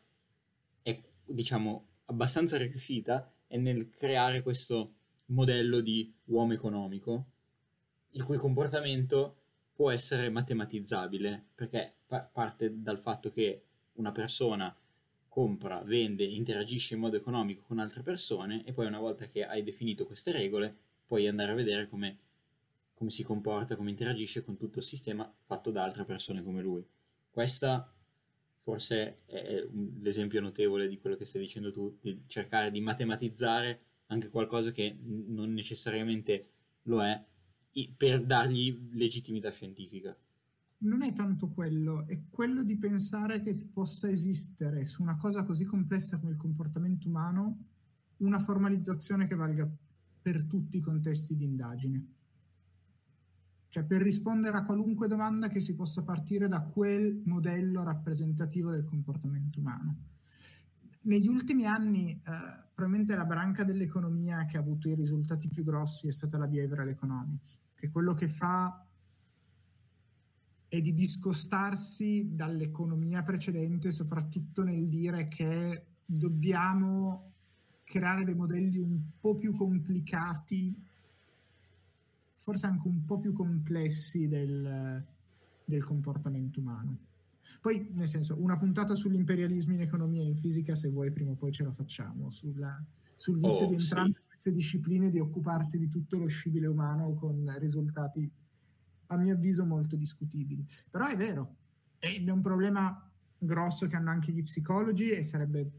è, 0.82 1.00
diciamo, 1.24 1.86
abbastanza 2.06 2.56
riuscita 2.56 3.30
nel 3.48 3.90
creare 3.90 4.42
questo 4.42 4.94
modello 5.26 5.80
di 5.80 6.12
uomo 6.26 6.52
economico, 6.52 7.26
il 8.10 8.24
cui 8.24 8.36
comportamento 8.36 9.36
può 9.72 9.90
essere 9.90 10.28
matematizzabile, 10.30 11.46
perché 11.54 11.94
pa- 12.06 12.28
parte 12.32 12.82
dal 12.82 12.98
fatto 12.98 13.30
che 13.30 13.62
una 13.94 14.12
persona 14.12 14.74
compra, 15.28 15.80
vende, 15.82 16.24
interagisce 16.24 16.94
in 16.94 17.00
modo 17.00 17.16
economico 17.16 17.62
con 17.66 17.78
altre 17.78 18.02
persone 18.02 18.64
e 18.64 18.72
poi 18.72 18.86
una 18.86 18.98
volta 18.98 19.28
che 19.28 19.44
hai 19.44 19.62
definito 19.62 20.06
queste 20.06 20.32
regole 20.32 20.76
puoi 21.06 21.28
andare 21.28 21.52
a 21.52 21.54
vedere 21.54 21.88
come, 21.88 22.18
come 22.94 23.10
si 23.10 23.22
comporta, 23.22 23.76
come 23.76 23.90
interagisce 23.90 24.44
con 24.44 24.56
tutto 24.56 24.78
il 24.78 24.84
sistema 24.84 25.32
fatto 25.44 25.70
da 25.70 25.84
altre 25.84 26.04
persone 26.04 26.42
come 26.42 26.60
lui. 26.60 26.84
Questa 27.38 27.88
forse 28.62 29.24
è 29.26 29.64
l'esempio 30.00 30.40
notevole 30.40 30.88
di 30.88 30.98
quello 30.98 31.14
che 31.14 31.24
stai 31.24 31.42
dicendo 31.42 31.70
tu, 31.70 31.96
di 32.00 32.24
cercare 32.26 32.72
di 32.72 32.80
matematizzare 32.80 33.80
anche 34.06 34.28
qualcosa 34.28 34.72
che 34.72 34.98
non 35.00 35.52
necessariamente 35.52 36.48
lo 36.82 37.00
è 37.04 37.24
per 37.96 38.24
dargli 38.24 38.88
legittimità 38.90 39.52
scientifica 39.52 40.16
non 40.78 41.02
è 41.02 41.12
tanto 41.12 41.48
quello, 41.50 42.08
è 42.08 42.20
quello 42.28 42.64
di 42.64 42.76
pensare 42.76 43.38
che 43.40 43.54
possa 43.54 44.08
esistere 44.08 44.84
su 44.84 45.02
una 45.02 45.16
cosa 45.16 45.44
così 45.44 45.64
complessa 45.64 46.18
come 46.18 46.32
il 46.32 46.38
comportamento 46.38 47.06
umano 47.06 47.66
una 48.18 48.40
formalizzazione 48.40 49.28
che 49.28 49.36
valga 49.36 49.68
per 50.22 50.42
tutti 50.42 50.78
i 50.78 50.80
contesti 50.80 51.36
di 51.36 51.44
indagine. 51.44 52.17
Cioè 53.68 53.84
per 53.84 54.00
rispondere 54.00 54.56
a 54.56 54.64
qualunque 54.64 55.08
domanda 55.08 55.48
che 55.48 55.60
si 55.60 55.74
possa 55.74 56.02
partire 56.02 56.48
da 56.48 56.62
quel 56.62 57.22
modello 57.24 57.82
rappresentativo 57.82 58.70
del 58.70 58.84
comportamento 58.84 59.60
umano. 59.60 59.96
Negli 61.02 61.28
ultimi 61.28 61.66
anni 61.66 62.12
eh, 62.12 62.20
probabilmente 62.74 63.14
la 63.14 63.24
branca 63.24 63.64
dell'economia 63.64 64.44
che 64.44 64.56
ha 64.56 64.60
avuto 64.60 64.88
i 64.88 64.94
risultati 64.94 65.48
più 65.48 65.64
grossi 65.64 66.08
è 66.08 66.12
stata 66.12 66.38
la 66.38 66.46
behavioral 66.46 66.88
economics, 66.88 67.58
che 67.74 67.86
è 67.86 67.90
quello 67.90 68.14
che 68.14 68.28
fa 68.28 68.84
e 70.70 70.80
di 70.80 70.92
discostarsi 70.92 72.34
dall'economia 72.34 73.22
precedente, 73.22 73.90
soprattutto 73.90 74.62
nel 74.62 74.88
dire 74.88 75.28
che 75.28 75.86
dobbiamo 76.04 77.32
creare 77.84 78.24
dei 78.24 78.34
modelli 78.34 78.78
un 78.78 79.00
po' 79.18 79.34
più 79.34 79.54
complicati, 79.56 80.76
forse 82.48 82.64
anche 82.64 82.88
un 82.88 83.04
po' 83.04 83.18
più 83.18 83.34
complessi 83.34 84.26
del, 84.26 85.04
del 85.66 85.84
comportamento 85.84 86.60
umano. 86.60 86.96
Poi, 87.60 87.90
nel 87.92 88.08
senso, 88.08 88.40
una 88.40 88.56
puntata 88.56 88.94
sull'imperialismo 88.94 89.74
in 89.74 89.82
economia 89.82 90.22
e 90.22 90.28
in 90.28 90.34
fisica, 90.34 90.74
se 90.74 90.88
vuoi, 90.88 91.12
prima 91.12 91.32
o 91.32 91.34
poi 91.34 91.52
ce 91.52 91.62
la 91.62 91.72
facciamo, 91.72 92.30
sulla, 92.30 92.82
sul 93.14 93.38
vizio 93.38 93.66
oh, 93.66 93.68
di 93.68 93.74
entrambe 93.74 94.20
sì. 94.20 94.26
queste 94.28 94.52
discipline 94.52 95.10
di 95.10 95.18
occuparsi 95.18 95.76
di 95.76 95.90
tutto 95.90 96.16
lo 96.16 96.26
scibile 96.26 96.66
umano 96.68 97.12
con 97.12 97.54
risultati 97.58 98.30
a 99.08 99.16
mio 99.18 99.34
avviso 99.34 99.66
molto 99.66 99.94
discutibili. 99.96 100.64
Però 100.90 101.06
è 101.06 101.16
vero, 101.16 101.56
ed 101.98 102.26
è 102.26 102.30
un 102.30 102.40
problema 102.40 103.10
grosso 103.36 103.86
che 103.86 103.96
hanno 103.96 104.08
anche 104.08 104.32
gli 104.32 104.42
psicologi 104.42 105.10
e 105.10 105.22
sarebbe 105.22 105.70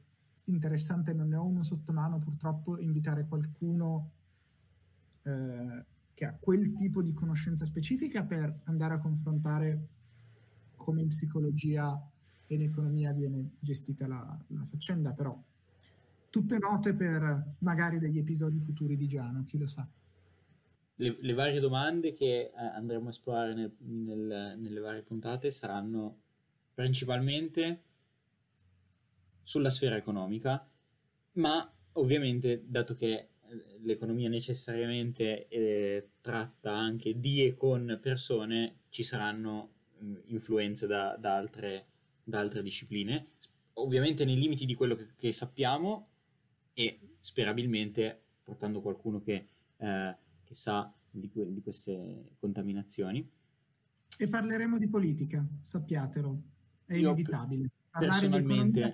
interessante, 0.44 1.14
non 1.14 1.30
ne 1.30 1.36
ho 1.36 1.46
uno 1.46 1.64
sotto 1.64 1.92
mano 1.92 2.20
purtroppo, 2.20 2.78
invitare 2.78 3.26
qualcuno 3.26 4.12
eh, 5.24 5.86
che 6.20 6.26
ha 6.26 6.36
quel 6.38 6.74
tipo 6.74 7.02
di 7.02 7.14
conoscenza 7.14 7.64
specifica 7.64 8.26
per 8.26 8.54
andare 8.66 8.96
a 8.96 9.00
confrontare 9.00 9.88
come 10.76 11.00
in 11.00 11.08
psicologia 11.08 11.98
e 12.46 12.56
in 12.56 12.62
economia 12.62 13.14
viene 13.14 13.52
gestita 13.58 14.06
la, 14.06 14.38
la 14.48 14.66
faccenda, 14.66 15.14
però 15.14 15.42
tutte 16.30 16.58
note 16.58 16.94
per 16.94 17.54
magari 17.60 18.00
degli 18.00 18.18
episodi 18.18 18.60
futuri 18.60 18.98
di 18.98 19.08
Giano, 19.08 19.46
chi 19.46 19.58
lo 19.58 19.66
sa. 19.66 19.88
Le, 20.96 21.18
le 21.22 21.34
varie 21.34 21.62
domande 21.62 22.12
che 22.12 22.52
eh, 22.54 22.54
andremo 22.54 23.08
a 23.08 23.12
esplorare 23.12 23.54
nel, 23.54 23.74
nel, 23.78 24.58
nelle 24.60 24.80
varie 24.82 25.04
puntate 25.04 25.52
saranno 25.52 26.18
principalmente 26.74 27.84
sulla 29.42 29.70
sfera 29.70 29.96
economica, 29.96 30.68
ma 31.36 31.74
ovviamente, 31.94 32.66
dato 32.68 32.94
che 32.94 33.30
l'economia 33.82 34.30
necessariamente 34.30 35.48
eh, 35.48 36.10
tratta 36.22 36.74
anche 36.74 37.20
di 37.20 37.46
e 37.46 37.56
con 37.56 38.00
persone, 38.02 38.82
ci 38.90 39.04
saranno 39.04 39.72
mh, 40.00 40.16
influenze 40.26 40.88
da, 40.88 41.16
da, 41.18 41.36
altre, 41.36 41.88
da, 42.24 42.40
altre, 42.40 42.62
discipline, 42.62 43.32
ovviamente 43.74 44.26
nei 44.26 44.38
limiti 44.38 44.66
di 44.66 44.76
quello 44.76 44.96
che, 44.96 45.10
che 45.16 45.32
sappiamo 45.32 46.08
e 46.74 47.00
sperabilmente 47.22 48.22
portando 48.44 48.82
qualcuno 48.82 49.22
che, 49.22 49.48
eh, 49.78 50.18
che 50.44 50.56
sa 50.56 50.92
di, 51.10 51.30
que- 51.30 51.52
di 51.52 51.62
queste 51.62 52.36
contaminazioni. 52.40 53.28
E 54.18 54.28
parleremo 54.28 54.78
di 54.78 54.88
politica, 54.88 55.48
sappiatelo, 55.62 56.42
è 56.86 56.94
Io 56.96 57.12
inevitabile. 57.12 57.70
Parlare 57.90 58.30
di 58.30 58.38
economia 58.38 58.90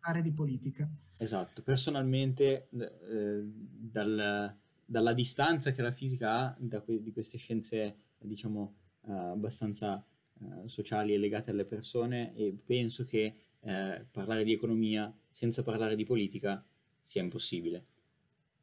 parlare 0.00 0.22
di 0.22 0.32
politica. 0.32 0.88
Esatto, 1.18 1.62
personalmente 1.62 2.68
eh, 2.70 3.42
dal, 3.44 4.56
dalla 4.84 5.12
distanza 5.12 5.72
che 5.72 5.82
la 5.82 5.92
fisica 5.92 6.32
ha 6.32 6.56
da 6.58 6.80
que- 6.80 7.02
di 7.02 7.12
queste 7.12 7.38
scienze, 7.38 7.96
diciamo, 8.18 8.74
eh, 9.06 9.12
abbastanza 9.12 10.04
eh, 10.40 10.68
sociali 10.68 11.14
e 11.14 11.18
legate 11.18 11.50
alle 11.50 11.64
persone, 11.64 12.34
e 12.34 12.56
penso 12.64 13.04
che 13.04 13.34
eh, 13.60 14.06
parlare 14.10 14.44
di 14.44 14.52
economia 14.52 15.12
senza 15.28 15.62
parlare 15.62 15.96
di 15.96 16.04
politica 16.04 16.64
sia 17.00 17.22
impossibile. 17.22 17.84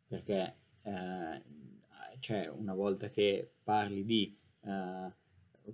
Perché 0.08 0.56
cioè, 2.20 2.48
una 2.48 2.74
volta 2.74 3.10
che 3.10 3.52
parli 3.64 4.04
di 4.04 4.36
eh, 4.62 5.14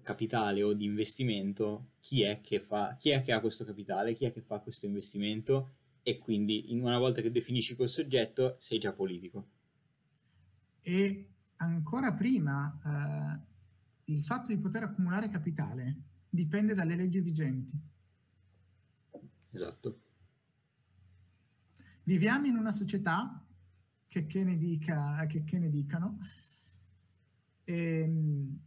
capitale 0.02 0.64
o 0.64 0.74
di 0.74 0.86
investimento, 0.86 1.92
chi 2.00 2.22
è, 2.22 2.42
che 2.42 2.60
fa, 2.60 2.96
chi 2.98 3.10
è 3.10 3.22
che 3.22 3.32
ha 3.32 3.40
questo 3.40 3.66
capitale, 3.66 4.14
chi 4.14 4.26
è 4.26 4.32
che 4.32 4.42
fa 4.42 4.60
questo 4.60 4.86
investimento 4.86 5.76
e 6.04 6.18
quindi 6.18 6.72
in 6.72 6.82
una 6.82 6.98
volta 6.98 7.22
che 7.22 7.32
definisci 7.32 7.76
quel 7.76 7.90
soggetto 7.90 8.56
sei 8.60 8.80
già 8.80 8.94
politico. 8.94 9.48
E 10.82 11.30
ancora 11.58 12.14
prima, 12.14 12.78
eh, 12.84 14.14
il 14.14 14.22
fatto 14.24 14.54
di 14.54 14.58
poter 14.58 14.84
accumulare 14.84 15.28
capitale 15.28 16.02
dipende 16.30 16.74
dalle 16.74 16.96
leggi 16.96 17.20
vigenti. 17.20 17.80
Esatto. 19.52 20.00
Viviamo 22.04 22.48
in 22.48 22.56
una 22.56 22.72
società 22.72 23.46
che, 24.08 24.26
che, 24.26 24.44
ne, 24.44 24.58
dica, 24.58 25.26
che, 25.28 25.44
che 25.44 25.60
ne 25.60 25.70
dicano 25.70 26.18
ehm, 27.64 28.60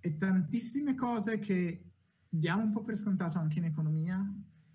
e 0.00 0.16
tantissime 0.16 0.94
cose 0.94 1.38
che 1.38 1.84
diamo 2.28 2.62
un 2.62 2.70
po' 2.70 2.80
per 2.80 2.96
scontato 2.96 3.38
anche 3.38 3.58
in 3.58 3.64
economia, 3.64 4.18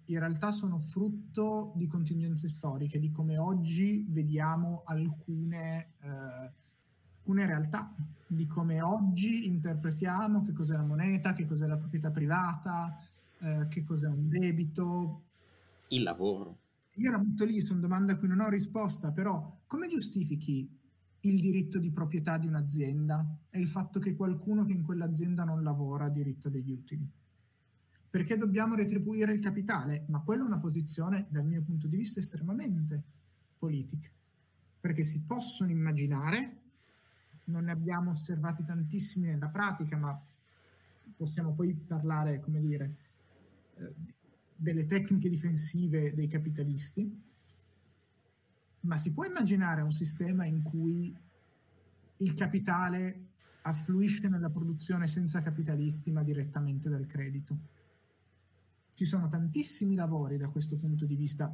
in 0.07 0.19
realtà 0.19 0.51
sono 0.51 0.77
frutto 0.77 1.73
di 1.75 1.87
contingenze 1.87 2.47
storiche, 2.47 2.99
di 2.99 3.11
come 3.11 3.37
oggi 3.37 4.05
vediamo 4.07 4.83
alcune, 4.85 5.93
eh, 6.01 6.51
alcune 7.17 7.45
realtà, 7.45 7.93
di 8.27 8.45
come 8.45 8.81
oggi 8.81 9.47
interpretiamo 9.47 10.41
che 10.41 10.53
cos'è 10.53 10.75
la 10.75 10.83
moneta, 10.83 11.33
che 11.33 11.45
cos'è 11.45 11.65
la 11.65 11.77
proprietà 11.77 12.11
privata, 12.11 12.95
eh, 13.39 13.67
che 13.67 13.83
cos'è 13.83 14.07
un 14.07 14.29
debito. 14.29 15.23
Il 15.89 16.03
lavoro. 16.03 16.59
Io 16.97 17.11
la 17.11 17.17
butto 17.17 17.45
lì, 17.45 17.59
sono 17.61 17.79
domande 17.79 18.13
a 18.13 18.17
cui 18.17 18.27
non 18.27 18.41
ho 18.41 18.49
risposta, 18.49 19.11
però 19.11 19.61
come 19.65 19.87
giustifichi 19.87 20.69
il 21.27 21.39
diritto 21.39 21.79
di 21.79 21.91
proprietà 21.91 22.37
di 22.37 22.47
un'azienda 22.47 23.37
e 23.49 23.59
il 23.59 23.67
fatto 23.67 23.99
che 23.99 24.15
qualcuno 24.15 24.63
che 24.65 24.73
in 24.73 24.83
quell'azienda 24.83 25.43
non 25.43 25.63
lavora 25.63 26.05
ha 26.05 26.09
diritto 26.09 26.49
degli 26.49 26.71
utili. 26.71 27.07
Perché 28.09 28.37
dobbiamo 28.37 28.75
retribuire 28.75 29.33
il 29.33 29.41
capitale? 29.41 30.05
Ma 30.07 30.21
quella 30.21 30.43
è 30.43 30.45
una 30.45 30.59
posizione, 30.59 31.27
dal 31.29 31.45
mio 31.45 31.61
punto 31.63 31.87
di 31.87 31.97
vista, 31.97 32.19
estremamente 32.19 33.03
politica. 33.57 34.09
Perché 34.79 35.03
si 35.03 35.21
possono 35.21 35.71
immaginare, 35.71 36.61
non 37.45 37.65
ne 37.65 37.71
abbiamo 37.71 38.11
osservati 38.11 38.63
tantissimi 38.63 39.27
nella 39.27 39.49
pratica, 39.49 39.97
ma 39.97 40.17
possiamo 41.17 41.53
poi 41.53 41.73
parlare, 41.73 42.39
come 42.39 42.61
dire, 42.61 42.95
eh, 43.77 43.93
delle 44.55 44.85
tecniche 44.85 45.27
difensive 45.27 46.13
dei 46.13 46.27
capitalisti, 46.27 47.21
ma 48.85 48.97
si 48.97 49.11
può 49.11 49.25
immaginare 49.25 49.81
un 49.81 49.91
sistema 49.91 50.45
in 50.45 50.61
cui 50.61 51.15
il 52.17 52.33
capitale 52.33 53.27
affluisce 53.61 54.29
nella 54.29 54.49
produzione 54.49 55.07
senza 55.07 55.41
capitalisti 55.41 56.11
ma 56.11 56.23
direttamente 56.23 56.87
dal 56.89 57.05
credito? 57.05 57.57
Ci 58.93 59.05
sono 59.05 59.27
tantissimi 59.27 59.95
lavori 59.95 60.37
da 60.37 60.49
questo 60.49 60.77
punto 60.77 61.05
di 61.05 61.15
vista. 61.15 61.53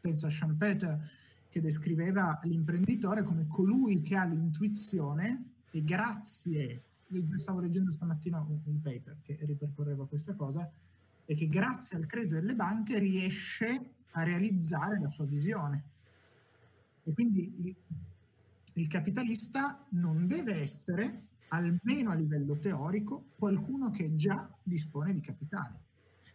Penso 0.00 0.26
a 0.26 0.30
Schumpeter 0.30 1.10
che 1.48 1.60
descriveva 1.60 2.38
l'imprenditore 2.44 3.22
come 3.22 3.46
colui 3.46 4.00
che 4.00 4.16
ha 4.16 4.24
l'intuizione 4.24 5.52
e 5.70 5.82
grazie, 5.82 6.82
stavo 7.34 7.60
leggendo 7.60 7.90
stamattina 7.90 8.38
un 8.40 8.80
paper 8.80 9.18
che 9.22 9.38
ripercorreva 9.42 10.06
questa 10.06 10.34
cosa, 10.34 10.70
e 11.30 11.34
che 11.34 11.46
grazie 11.48 11.98
al 11.98 12.06
credito 12.06 12.34
delle 12.34 12.54
banche 12.54 12.98
riesce 12.98 13.96
a 14.12 14.22
realizzare 14.22 14.98
la 14.98 15.08
sua 15.08 15.26
visione 15.26 15.84
e 17.08 17.14
quindi 17.14 17.50
il, 17.64 17.74
il 18.74 18.86
capitalista 18.86 19.82
non 19.90 20.26
deve 20.26 20.60
essere, 20.60 21.22
almeno 21.48 22.10
a 22.10 22.14
livello 22.14 22.58
teorico, 22.58 23.30
qualcuno 23.38 23.90
che 23.90 24.14
già 24.14 24.54
dispone 24.62 25.14
di 25.14 25.20
capitale. 25.20 25.86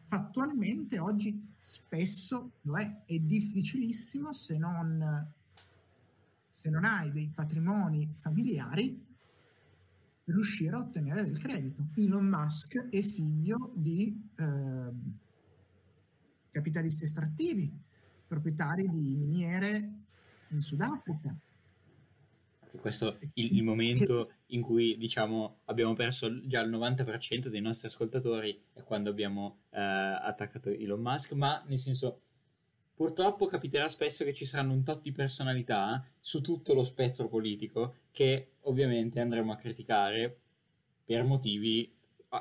Fattualmente 0.02 0.98
oggi 0.98 1.54
spesso 1.60 2.54
lo 2.62 2.78
è, 2.78 3.04
è 3.06 3.20
difficilissimo 3.20 4.34
se 4.34 4.58
non, 4.58 5.32
se 6.50 6.70
non 6.72 6.86
hai 6.86 7.12
dei 7.12 7.32
patrimoni 7.32 8.12
familiari 8.16 9.00
riuscire 10.26 10.76
a 10.76 10.80
ottenere 10.80 11.24
del 11.24 11.38
credito. 11.38 11.86
Elon 11.98 12.26
Musk 12.26 12.90
è 12.90 13.02
figlio 13.02 13.72
di 13.76 14.30
eh, 14.36 14.92
capitalisti 16.50 17.04
estrattivi, 17.04 17.72
proprietari 18.26 18.90
di 18.90 19.14
miniere 19.16 19.93
in 20.54 20.62
Sudafrica. 20.62 21.36
Questo 22.80 23.20
è 23.20 23.28
il, 23.36 23.58
il 23.58 23.64
momento 23.64 24.32
in 24.48 24.62
cui 24.62 24.98
diciamo 24.98 25.60
abbiamo 25.66 25.94
perso 25.94 26.46
già 26.48 26.62
il 26.62 26.72
90% 26.72 27.48
dei 27.48 27.62
nostri 27.62 27.88
ascoltatori 27.88 28.60
è 28.74 28.82
quando 28.84 29.10
abbiamo 29.10 29.60
eh, 29.70 29.80
attaccato 29.80 30.70
Elon 30.70 31.00
Musk, 31.00 31.34
ma 31.34 31.64
nel 31.68 31.78
senso 31.78 32.22
purtroppo 32.96 33.46
capiterà 33.46 33.90
spesso 33.90 34.24
che 34.24 34.34
ci 34.34 34.46
saranno 34.46 34.74
un 34.74 34.84
tot 34.84 35.02
di 35.02 35.12
personalità 35.12 36.04
su 36.20 36.42
tutto 36.42 36.74
lo 36.74 36.84
spettro 36.84 37.28
politico 37.28 37.96
che 38.12 38.54
ovviamente 38.62 39.20
andremo 39.20 39.52
a 39.52 39.58
criticare 39.58 40.40
per 41.06 41.24
motivi 41.24 41.92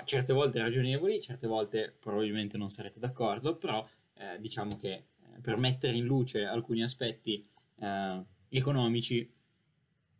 certe 0.04 0.32
volte 0.32 0.60
ragionevoli, 0.60 1.20
certe 1.20 1.46
volte 1.46 1.94
probabilmente 1.98 2.56
non 2.56 2.70
sarete 2.70 2.98
d'accordo, 2.98 3.56
però 3.56 3.86
eh, 4.14 4.40
diciamo 4.40 4.76
che 4.76 4.92
eh, 4.92 5.04
per 5.40 5.56
mettere 5.58 5.96
in 5.96 6.04
luce 6.04 6.46
alcuni 6.46 6.82
aspetti 6.82 7.46
eh, 7.82 8.24
economici 8.48 9.30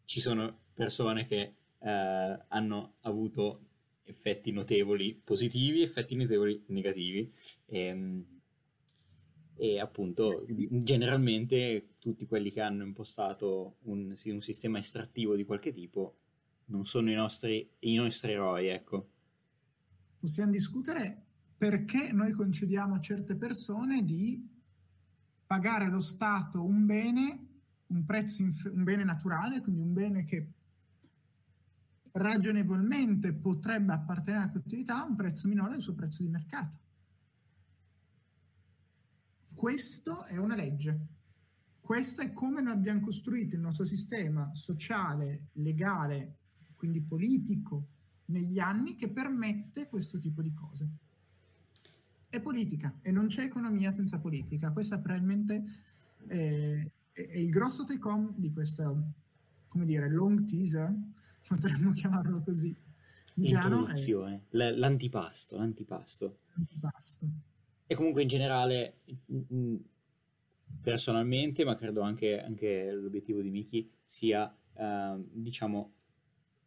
ci 0.05 0.21
sono 0.21 0.59
persone 0.75 1.27
che 1.27 1.55
eh, 1.79 2.45
hanno 2.49 2.95
avuto 3.03 3.69
effetti 4.05 4.51
notevoli 4.51 5.15
positivi, 5.23 5.83
effetti 5.83 6.17
notevoli 6.17 6.65
negativi 6.69 7.33
e, 7.67 7.79
ehm, 7.79 8.27
e 9.55 9.79
appunto 9.79 10.45
generalmente 10.49 11.95
tutti 11.99 12.27
quelli 12.27 12.51
che 12.51 12.61
hanno 12.61 12.83
impostato 12.83 13.77
un, 13.83 14.13
un, 14.25 14.41
sistema 14.41 14.79
estrattivo 14.79 15.37
di 15.37 15.45
qualche 15.45 15.71
tipo 15.71 16.17
non 16.67 16.85
sono 16.85 17.11
i 17.11 17.15
nostri, 17.15 17.71
i 17.81 17.95
nostri 17.95 18.33
eroi, 18.33 18.69
ecco. 18.69 19.09
Possiamo 20.19 20.51
discutere 20.51 21.27
perché 21.57 22.13
noi 22.13 22.33
concediamo 22.33 22.95
a 22.95 23.01
certe 23.01 23.37
persone 23.37 24.03
di 24.05 24.49
pagare 25.47 25.89
lo 25.91 26.01
Stato 26.01 26.65
un 26.65 26.87
bene 26.87 27.52
un, 27.93 28.05
prezzo 28.05 28.43
inf- 28.43 28.73
un 28.73 28.83
bene 28.83 29.05
naturale, 29.05 29.61
quindi 29.61 29.83
un 29.83 29.93
bene 29.93 30.25
che 30.25 30.49
ragionevolmente 32.13 33.33
potrebbe 33.33 33.93
appartenere 33.93 34.45
alla 34.45 34.53
collettività 34.53 35.03
a 35.03 35.07
un 35.07 35.17
prezzo 35.17 35.49
minore 35.49 35.73
del 35.73 35.81
suo 35.81 35.95
prezzo 35.95 36.23
di 36.23 36.29
mercato. 36.29 36.79
Questo 39.55 40.25
è 40.25 40.37
una 40.37 40.55
legge. 40.55 41.07
Questo 41.81 42.23
è 42.23 42.33
come 42.33 42.61
noi 42.61 42.73
abbiamo 42.73 43.01
costruito 43.01 43.55
il 43.55 43.61
nostro 43.61 43.85
sistema 43.85 44.51
sociale, 44.55 45.49
legale, 45.55 46.37
quindi 46.77 47.01
politico, 47.01 47.87
negli 48.27 48.59
anni 48.59 48.95
che 48.95 49.09
permette 49.09 49.89
questo 49.89 50.19
tipo 50.19 50.43
di 50.43 50.53
cose. 50.55 50.89
È 52.29 52.41
politica 52.41 52.99
e 53.03 53.11
non 53.11 53.27
c'è 53.27 53.45
economia 53.45 53.91
senza 53.91 54.19
politica. 54.19 54.71
Questa 54.73 54.99
probabilmente 54.99 55.65
è, 57.13 57.21
è 57.21 57.39
il 57.39 57.51
grosso 57.51 57.85
take 57.85 58.07
home 58.09 58.33
di 58.37 58.53
questa, 58.53 58.93
come 59.69 59.85
dire, 59.85 60.09
long 60.11 60.45
teaser, 60.45 60.93
potremmo 61.47 61.93
chiamarlo 61.93 62.43
così. 62.43 62.75
Introduzione, 63.35 64.45
è... 64.51 64.73
l'antipasto, 64.73 65.57
l'antipasto. 65.57 66.39
L'antipasto. 66.55 67.27
E 67.87 67.95
comunque 67.95 68.23
in 68.23 68.29
generale, 68.29 69.01
personalmente, 70.81 71.65
ma 71.65 71.75
credo 71.75 72.01
anche, 72.01 72.43
anche 72.43 72.91
l'obiettivo 72.93 73.41
di 73.41 73.51
Miki 73.51 73.91
sia, 74.03 74.55
eh, 74.75 75.17
diciamo, 75.31 75.93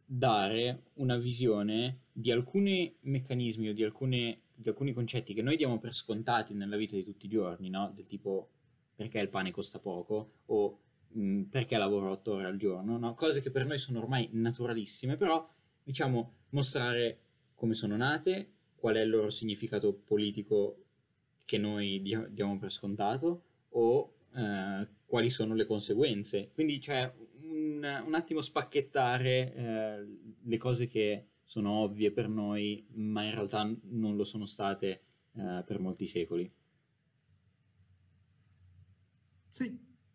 dare 0.04 0.90
una 0.94 1.16
visione 1.16 2.02
di 2.12 2.30
alcuni 2.30 2.94
meccanismi 3.00 3.68
o 3.68 3.74
di, 3.74 3.82
alcune, 3.82 4.42
di, 4.54 4.68
alcuni 4.68 4.92
concetti 4.92 5.34
che 5.34 5.42
noi 5.42 5.56
diamo 5.56 5.78
per 5.78 5.94
scontati 5.94 6.54
nella 6.54 6.76
vita 6.76 6.94
di 6.94 7.02
tutti 7.02 7.26
i 7.26 7.28
giorni, 7.28 7.70
no? 7.70 7.90
Del 7.92 8.06
tipo 8.06 8.50
perché 8.96 9.20
il 9.20 9.28
pane 9.28 9.50
costa 9.52 9.78
poco 9.78 10.32
o 10.46 10.78
mh, 11.08 11.42
perché 11.42 11.76
lavoro 11.76 12.10
otto 12.10 12.34
ore 12.34 12.46
al 12.46 12.56
giorno, 12.56 12.98
no? 12.98 13.14
Cose 13.14 13.42
che 13.42 13.50
per 13.50 13.66
noi 13.66 13.78
sono 13.78 14.00
ormai 14.00 14.28
naturalissime, 14.32 15.16
però 15.16 15.46
diciamo 15.84 16.32
mostrare 16.50 17.20
come 17.54 17.74
sono 17.74 17.96
nate, 17.96 18.50
qual 18.74 18.96
è 18.96 19.00
il 19.00 19.10
loro 19.10 19.30
significato 19.30 19.92
politico 19.92 20.82
che 21.44 21.58
noi 21.58 22.02
diamo 22.30 22.58
per 22.58 22.72
scontato 22.72 23.42
o 23.70 24.14
eh, 24.34 24.88
quali 25.06 25.30
sono 25.30 25.54
le 25.54 25.64
conseguenze. 25.64 26.50
Quindi, 26.52 26.80
cioè, 26.80 27.12
un, 27.42 28.02
un 28.06 28.14
attimo 28.14 28.42
spacchettare 28.42 29.54
eh, 29.54 30.06
le 30.42 30.56
cose 30.58 30.86
che 30.86 31.26
sono 31.44 31.70
ovvie 31.70 32.10
per 32.10 32.28
noi, 32.28 32.84
ma 32.94 33.22
in 33.22 33.30
realtà 33.30 33.62
non 33.90 34.16
lo 34.16 34.24
sono 34.24 34.46
state 34.46 35.02
eh, 35.34 35.62
per 35.64 35.78
molti 35.78 36.06
secoli. 36.06 36.50
Sì, 39.56 39.74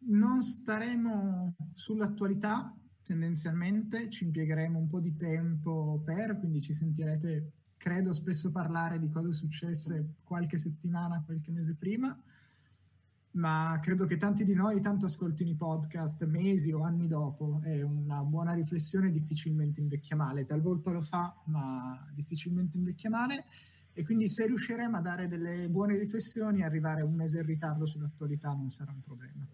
non 0.10 0.44
staremo 0.44 1.56
sull'attualità 1.74 2.78
tendenzialmente, 3.02 4.08
ci 4.08 4.26
impiegheremo 4.26 4.78
un 4.78 4.86
po' 4.86 5.00
di 5.00 5.16
tempo 5.16 6.00
per, 6.06 6.38
quindi 6.38 6.62
ci 6.62 6.74
sentirete, 6.74 7.54
credo, 7.76 8.14
spesso 8.14 8.52
parlare 8.52 9.00
di 9.00 9.10
cose 9.10 9.32
successe 9.32 10.14
qualche 10.24 10.60
settimana, 10.60 11.24
qualche 11.26 11.50
mese 11.50 11.74
prima. 11.74 12.16
Ma 13.32 13.80
credo 13.82 14.06
che 14.06 14.18
tanti 14.18 14.44
di 14.44 14.54
noi 14.54 14.80
tanto 14.80 15.08
ascoltino 15.08 15.50
i 15.50 15.56
podcast 15.56 16.24
mesi 16.28 16.72
o 16.72 16.84
anni 16.84 17.08
dopo 17.08 17.62
e 17.64 17.82
una 17.82 18.24
buona 18.24 18.54
riflessione 18.54 19.10
difficilmente 19.10 19.80
invecchia 19.80 20.16
male. 20.16 20.46
Talvolta 20.46 20.92
lo 20.92 21.02
fa, 21.02 21.36
ma 21.46 22.08
difficilmente 22.14 22.78
invecchia 22.78 23.10
male 23.10 23.44
e 23.94 24.04
quindi 24.04 24.28
se 24.28 24.48
riusciremo 24.48 24.98
a 24.98 25.02
dare 25.02 25.28
delle 25.28 25.68
buone 25.70 25.98
riflessioni 25.98 26.64
arrivare 26.64 27.02
un 27.02 27.14
mese 27.14 27.40
in 27.40 27.46
ritardo 27.46 27.86
sull'attualità 27.86 28.54
non 28.54 28.70
sarà 28.70 28.92
un 28.92 29.02
problema. 29.02 29.46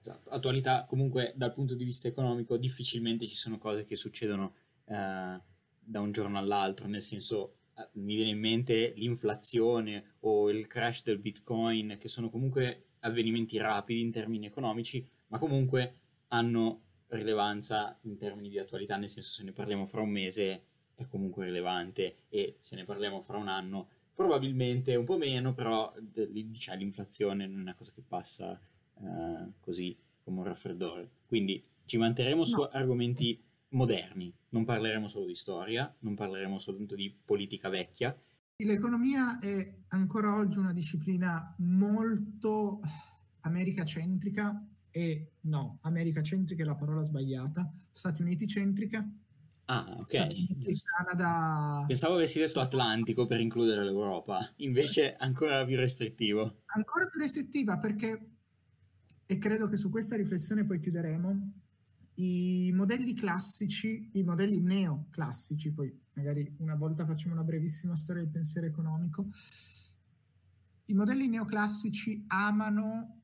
Esatto, 0.00 0.30
attualità 0.30 0.84
comunque 0.86 1.32
dal 1.36 1.52
punto 1.52 1.74
di 1.74 1.84
vista 1.84 2.08
economico 2.08 2.56
difficilmente 2.56 3.26
ci 3.26 3.36
sono 3.36 3.58
cose 3.58 3.84
che 3.84 3.96
succedono 3.96 4.54
eh, 4.86 5.40
da 5.78 6.00
un 6.00 6.12
giorno 6.12 6.38
all'altro, 6.38 6.88
nel 6.88 7.02
senso 7.02 7.56
eh, 7.76 7.88
mi 7.94 8.14
viene 8.14 8.30
in 8.30 8.38
mente 8.38 8.94
l'inflazione 8.96 10.14
o 10.20 10.50
il 10.50 10.66
crash 10.66 11.02
del 11.02 11.18
bitcoin 11.18 11.96
che 11.98 12.08
sono 12.08 12.30
comunque 12.30 12.84
avvenimenti 13.00 13.58
rapidi 13.58 14.00
in 14.00 14.10
termini 14.10 14.46
economici, 14.46 15.06
ma 15.28 15.38
comunque 15.38 15.96
hanno 16.28 16.82
rilevanza 17.08 17.98
in 18.02 18.16
termini 18.16 18.48
di 18.48 18.58
attualità, 18.58 18.96
nel 18.96 19.08
senso 19.08 19.32
se 19.32 19.42
ne 19.42 19.52
parliamo 19.52 19.84
fra 19.86 20.00
un 20.00 20.10
mese 20.10 20.64
è 21.02 21.08
comunque 21.08 21.44
rilevante 21.44 22.16
e 22.28 22.56
se 22.58 22.76
ne 22.76 22.84
parliamo 22.84 23.20
fra 23.20 23.36
un 23.36 23.48
anno 23.48 23.88
probabilmente 24.14 24.94
un 24.96 25.04
po' 25.04 25.16
meno, 25.16 25.54
però 25.54 25.92
diciamo, 25.98 26.78
l'inflazione 26.78 27.46
non 27.46 27.58
è 27.58 27.62
una 27.62 27.74
cosa 27.74 27.92
che 27.94 28.02
passa 28.06 28.60
uh, 28.94 29.52
così 29.60 29.96
come 30.22 30.38
un 30.38 30.44
raffreddore. 30.44 31.08
Quindi 31.26 31.62
ci 31.86 31.96
manterremo 31.96 32.40
no. 32.40 32.44
su 32.44 32.60
argomenti 32.60 33.42
moderni, 33.70 34.32
non 34.50 34.64
parleremo 34.64 35.08
solo 35.08 35.26
di 35.26 35.34
storia, 35.34 35.92
non 36.00 36.14
parleremo 36.14 36.58
soltanto 36.58 36.94
di 36.94 37.14
politica 37.24 37.68
vecchia, 37.68 38.14
L'economia 38.62 39.38
è 39.38 39.74
ancora 39.88 40.36
oggi 40.36 40.58
una 40.58 40.74
disciplina 40.74 41.54
molto 41.60 42.80
americacentrica 43.40 44.68
e 44.90 45.32
no, 45.42 45.78
americacentrica 45.82 46.62
è 46.62 46.66
la 46.66 46.74
parola 46.74 47.00
sbagliata, 47.00 47.72
Stati 47.90 48.20
Uniti 48.20 48.46
centrica. 48.46 49.08
Ah, 49.72 49.86
ok. 49.98 50.26
Canada. 50.96 51.84
Pensavo 51.86 52.14
avessi 52.14 52.40
detto 52.40 52.58
Atlantico 52.58 53.26
per 53.26 53.38
includere 53.38 53.84
l'Europa, 53.84 54.52
invece 54.56 55.14
ancora 55.14 55.64
più 55.64 55.76
restrittivo. 55.76 56.62
Ancora 56.74 57.06
più 57.06 57.20
restrittiva 57.20 57.78
perché, 57.78 58.30
e 59.26 59.38
credo 59.38 59.68
che 59.68 59.76
su 59.76 59.88
questa 59.88 60.16
riflessione 60.16 60.64
poi 60.64 60.80
chiuderemo, 60.80 61.52
i 62.14 62.72
modelli 62.74 63.14
classici, 63.14 64.10
i 64.14 64.24
modelli 64.24 64.58
neoclassici, 64.58 65.72
poi 65.72 65.96
magari 66.14 66.52
una 66.58 66.74
volta 66.74 67.06
facciamo 67.06 67.34
una 67.34 67.44
brevissima 67.44 67.94
storia 67.94 68.22
del 68.22 68.32
pensiero 68.32 68.66
economico, 68.66 69.28
i 70.86 70.94
modelli 70.94 71.28
neoclassici 71.28 72.24
amano 72.26 73.20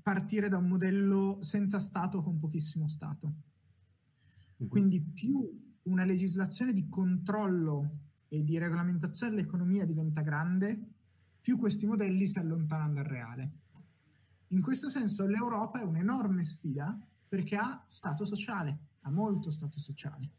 partire 0.00 0.48
da 0.48 0.56
un 0.56 0.68
modello 0.68 1.36
senza 1.40 1.78
Stato 1.78 2.22
con 2.22 2.38
pochissimo 2.38 2.86
Stato. 2.86 3.34
Mhm. 4.58 4.68
Quindi 4.68 5.00
più 5.00 5.64
una 5.82 6.04
legislazione 6.04 6.72
di 6.72 6.88
controllo 6.88 7.98
e 8.28 8.42
di 8.42 8.58
regolamentazione 8.58 9.34
dell'economia 9.34 9.84
diventa 9.84 10.20
grande, 10.20 10.78
più 11.40 11.56
questi 11.58 11.86
modelli 11.86 12.26
si 12.26 12.38
allontanano 12.38 12.94
dal 12.94 13.04
reale. 13.04 13.52
In 14.48 14.60
questo 14.60 14.88
senso 14.88 15.26
l'Europa 15.26 15.80
è 15.80 15.84
un'enorme 15.84 16.42
sfida 16.42 16.98
perché 17.28 17.56
ha 17.56 17.84
stato 17.86 18.24
sociale, 18.24 18.78
ha 19.02 19.10
molto 19.10 19.50
stato 19.50 19.78
sociale. 19.78 20.30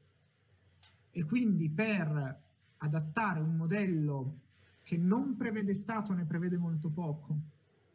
E 1.11 1.23
quindi 1.23 1.69
per 1.69 2.41
adattare 2.77 3.39
un 3.39 3.55
modello 3.55 4.41
che 4.83 4.97
non 4.97 5.35
prevede 5.35 5.73
Stato, 5.73 6.13
ne 6.13 6.25
prevede 6.25 6.57
molto 6.57 6.89
poco, 6.89 7.37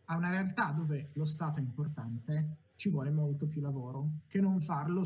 a 0.06 0.16
una 0.16 0.30
realtà 0.30 0.72
dove 0.72 1.10
lo 1.14 1.24
Stato 1.24 1.58
è 1.58 1.62
importante, 1.62 2.56
ci 2.76 2.90
vuole 2.90 3.10
molto 3.10 3.46
più 3.46 3.60
lavoro 3.60 4.22
che 4.26 4.40
non 4.40 4.60
farlo 4.60 5.04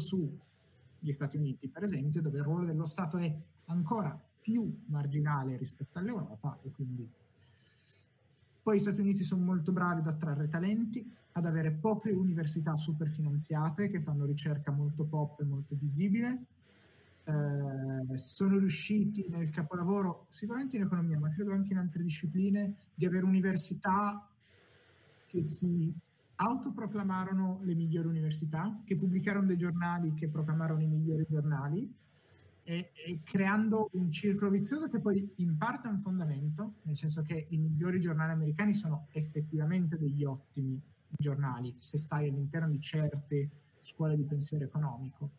sugli 0.98 1.12
Stati 1.12 1.36
Uniti, 1.36 1.68
per 1.68 1.82
esempio, 1.82 2.20
dove 2.20 2.38
il 2.38 2.44
ruolo 2.44 2.64
dello 2.64 2.86
Stato 2.86 3.18
è 3.18 3.34
ancora 3.66 4.18
più 4.40 4.82
marginale 4.86 5.56
rispetto 5.56 5.98
all'Europa 5.98 6.58
e 6.62 6.70
quindi 6.70 7.08
poi 8.62 8.76
gli 8.76 8.80
Stati 8.80 9.00
Uniti 9.00 9.22
sono 9.22 9.44
molto 9.44 9.70
bravi 9.70 10.00
ad 10.00 10.08
attrarre 10.08 10.48
talenti, 10.48 11.08
ad 11.32 11.46
avere 11.46 11.70
poche 11.70 12.10
università 12.10 12.74
super 12.74 13.08
finanziate 13.08 13.86
che 13.86 14.00
fanno 14.00 14.24
ricerca 14.24 14.72
molto 14.72 15.04
pop 15.04 15.40
e 15.40 15.44
molto 15.44 15.76
visibile. 15.76 16.46
Eh, 17.24 18.16
sono 18.16 18.58
riusciti 18.58 19.26
nel 19.28 19.50
capolavoro, 19.50 20.26
sicuramente 20.30 20.76
in 20.76 20.82
economia, 20.82 21.18
ma 21.18 21.30
credo 21.30 21.52
anche 21.52 21.72
in 21.72 21.78
altre 21.78 22.02
discipline, 22.02 22.74
di 22.94 23.06
avere 23.06 23.24
università 23.24 24.28
che 25.26 25.42
si 25.42 25.92
autoproclamarono 26.36 27.60
le 27.62 27.74
migliori 27.74 28.08
università, 28.08 28.82
che 28.84 28.96
pubblicarono 28.96 29.46
dei 29.46 29.56
giornali 29.56 30.14
che 30.14 30.28
proclamarono 30.28 30.82
i 30.82 30.86
migliori 30.86 31.26
giornali 31.28 31.92
e, 32.62 32.90
e, 32.94 33.20
creando 33.22 33.90
un 33.92 34.10
circolo 34.10 34.50
vizioso 34.50 34.88
che 34.88 35.00
poi 35.00 35.32
in 35.36 35.56
parte 35.56 35.88
è 35.88 35.90
un 35.90 35.98
fondamento, 35.98 36.74
nel 36.82 36.96
senso 36.96 37.22
che 37.22 37.46
i 37.50 37.58
migliori 37.58 38.00
giornali 38.00 38.32
americani 38.32 38.74
sono 38.74 39.06
effettivamente 39.12 39.96
degli 39.96 40.24
ottimi 40.24 40.82
giornali, 41.08 41.72
se 41.76 41.96
stai 41.96 42.28
all'interno 42.28 42.68
di 42.68 42.80
certe 42.80 43.50
scuole 43.80 44.16
di 44.16 44.24
pensiero 44.24 44.64
economico. 44.64 45.30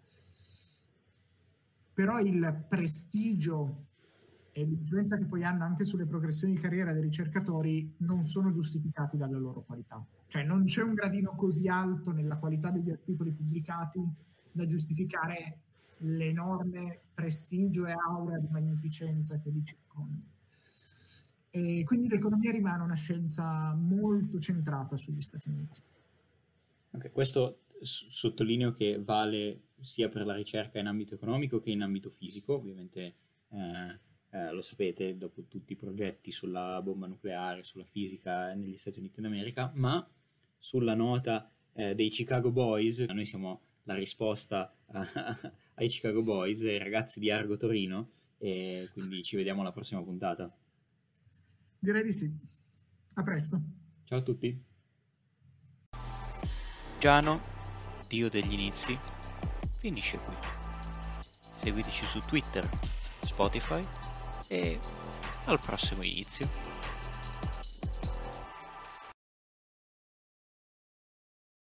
Però 1.94 2.18
il 2.20 2.66
prestigio 2.70 3.88
e 4.52 4.64
l'influenza 4.64 5.18
che 5.18 5.26
poi 5.26 5.44
hanno 5.44 5.66
anche 5.66 5.84
sulle 5.84 6.06
progressioni 6.06 6.54
di 6.54 6.60
carriera 6.60 6.94
dei 6.94 7.02
ricercatori 7.02 7.96
non 7.98 8.24
sono 8.24 8.52
giustificati 8.52 9.18
dalla 9.18 9.38
loro 9.38 9.64
qualità. 9.64 10.04
Cioè 10.28 10.44
non 10.44 10.66
c'è 10.66 10.82
un 10.84 10.94
gradino 10.94 11.36
così 11.36 11.68
alto 11.68 12.12
nella 12.12 12.38
qualità 12.38 12.70
degli 12.70 12.90
articoli 12.90 13.32
pubblicati 13.32 14.02
da 14.52 14.66
giustificare 14.66 15.60
l'enorme 16.00 17.00
prestigio 17.14 17.86
e 17.86 17.94
aura 17.94 18.38
di 18.38 18.48
magnificenza 18.50 19.40
che 19.40 19.50
li 19.50 19.64
circonda. 19.64 20.22
E 21.50 21.84
quindi 21.86 22.08
l'economia 22.08 22.52
rimane 22.52 22.84
una 22.84 22.96
scienza 22.96 23.74
molto 23.74 24.40
centrata 24.40 24.96
sugli 24.96 25.22
Stati 25.22 25.50
Uniti. 25.50 25.82
Okay, 26.92 27.12
questo 27.12 27.62
sottolineo 27.82 28.74
che 28.74 29.02
vale 29.02 29.62
sia 29.80 30.10
per 30.10 30.26
la 30.26 30.36
ricerca 30.36 30.80
in 30.80 30.88
ambito 30.88 31.16
economico 31.16 31.60
che 31.60 31.72
in 31.72 31.82
ambito 31.82 32.10
fisico, 32.10 32.56
ovviamente 32.56 33.16
eh, 33.50 34.00
eh, 34.32 34.52
lo 34.52 34.62
sapete 34.62 35.18
dopo 35.18 35.44
tutti 35.48 35.74
i 35.74 35.76
progetti 35.76 36.32
sulla 36.32 36.82
bomba 36.82 37.08
nucleare, 37.08 37.64
sulla 37.64 37.86
fisica 37.86 38.54
negli 38.54 38.78
Stati 38.78 39.00
Uniti 39.00 39.22
d'America, 39.22 39.72
ma 39.76 40.06
sulla 40.58 40.96
nota 40.96 41.52
eh, 41.74 41.96
dei 41.96 42.10
Chicago 42.10 42.52
Boys, 42.52 43.00
noi 43.00 43.26
siamo 43.26 43.62
la 43.84 43.96
risposta 43.96 44.76
ai 45.76 45.88
Chicago 45.88 46.24
Boys, 46.24 46.62
ai 46.62 46.78
ragazzi 46.78 47.20
di 47.20 47.32
Argo 47.32 47.58
Torino, 47.58 48.12
e 48.38 48.88
quindi 48.94 49.24
ci 49.24 49.36
vediamo 49.36 49.62
alla 49.62 49.72
prossima 49.72 50.04
puntata. 50.04 50.54
Direi 51.80 52.04
di 52.04 52.12
sì. 52.12 52.32
A 53.16 53.24
presto. 53.24 53.62
Ciao 54.04 54.20
a 54.20 54.22
tutti. 54.22 54.64
Giano, 57.00 57.42
dio 58.08 58.30
degli 58.30 58.54
inizi, 58.54 58.98
finisce 59.78 60.18
qui. 60.18 60.34
Seguiteci 61.58 62.06
su 62.06 62.22
Twitter, 62.22 62.68
Spotify 63.24 63.84
e 64.48 64.80
al 65.46 65.60
prossimo 65.60 66.04
inizio. 66.04 66.77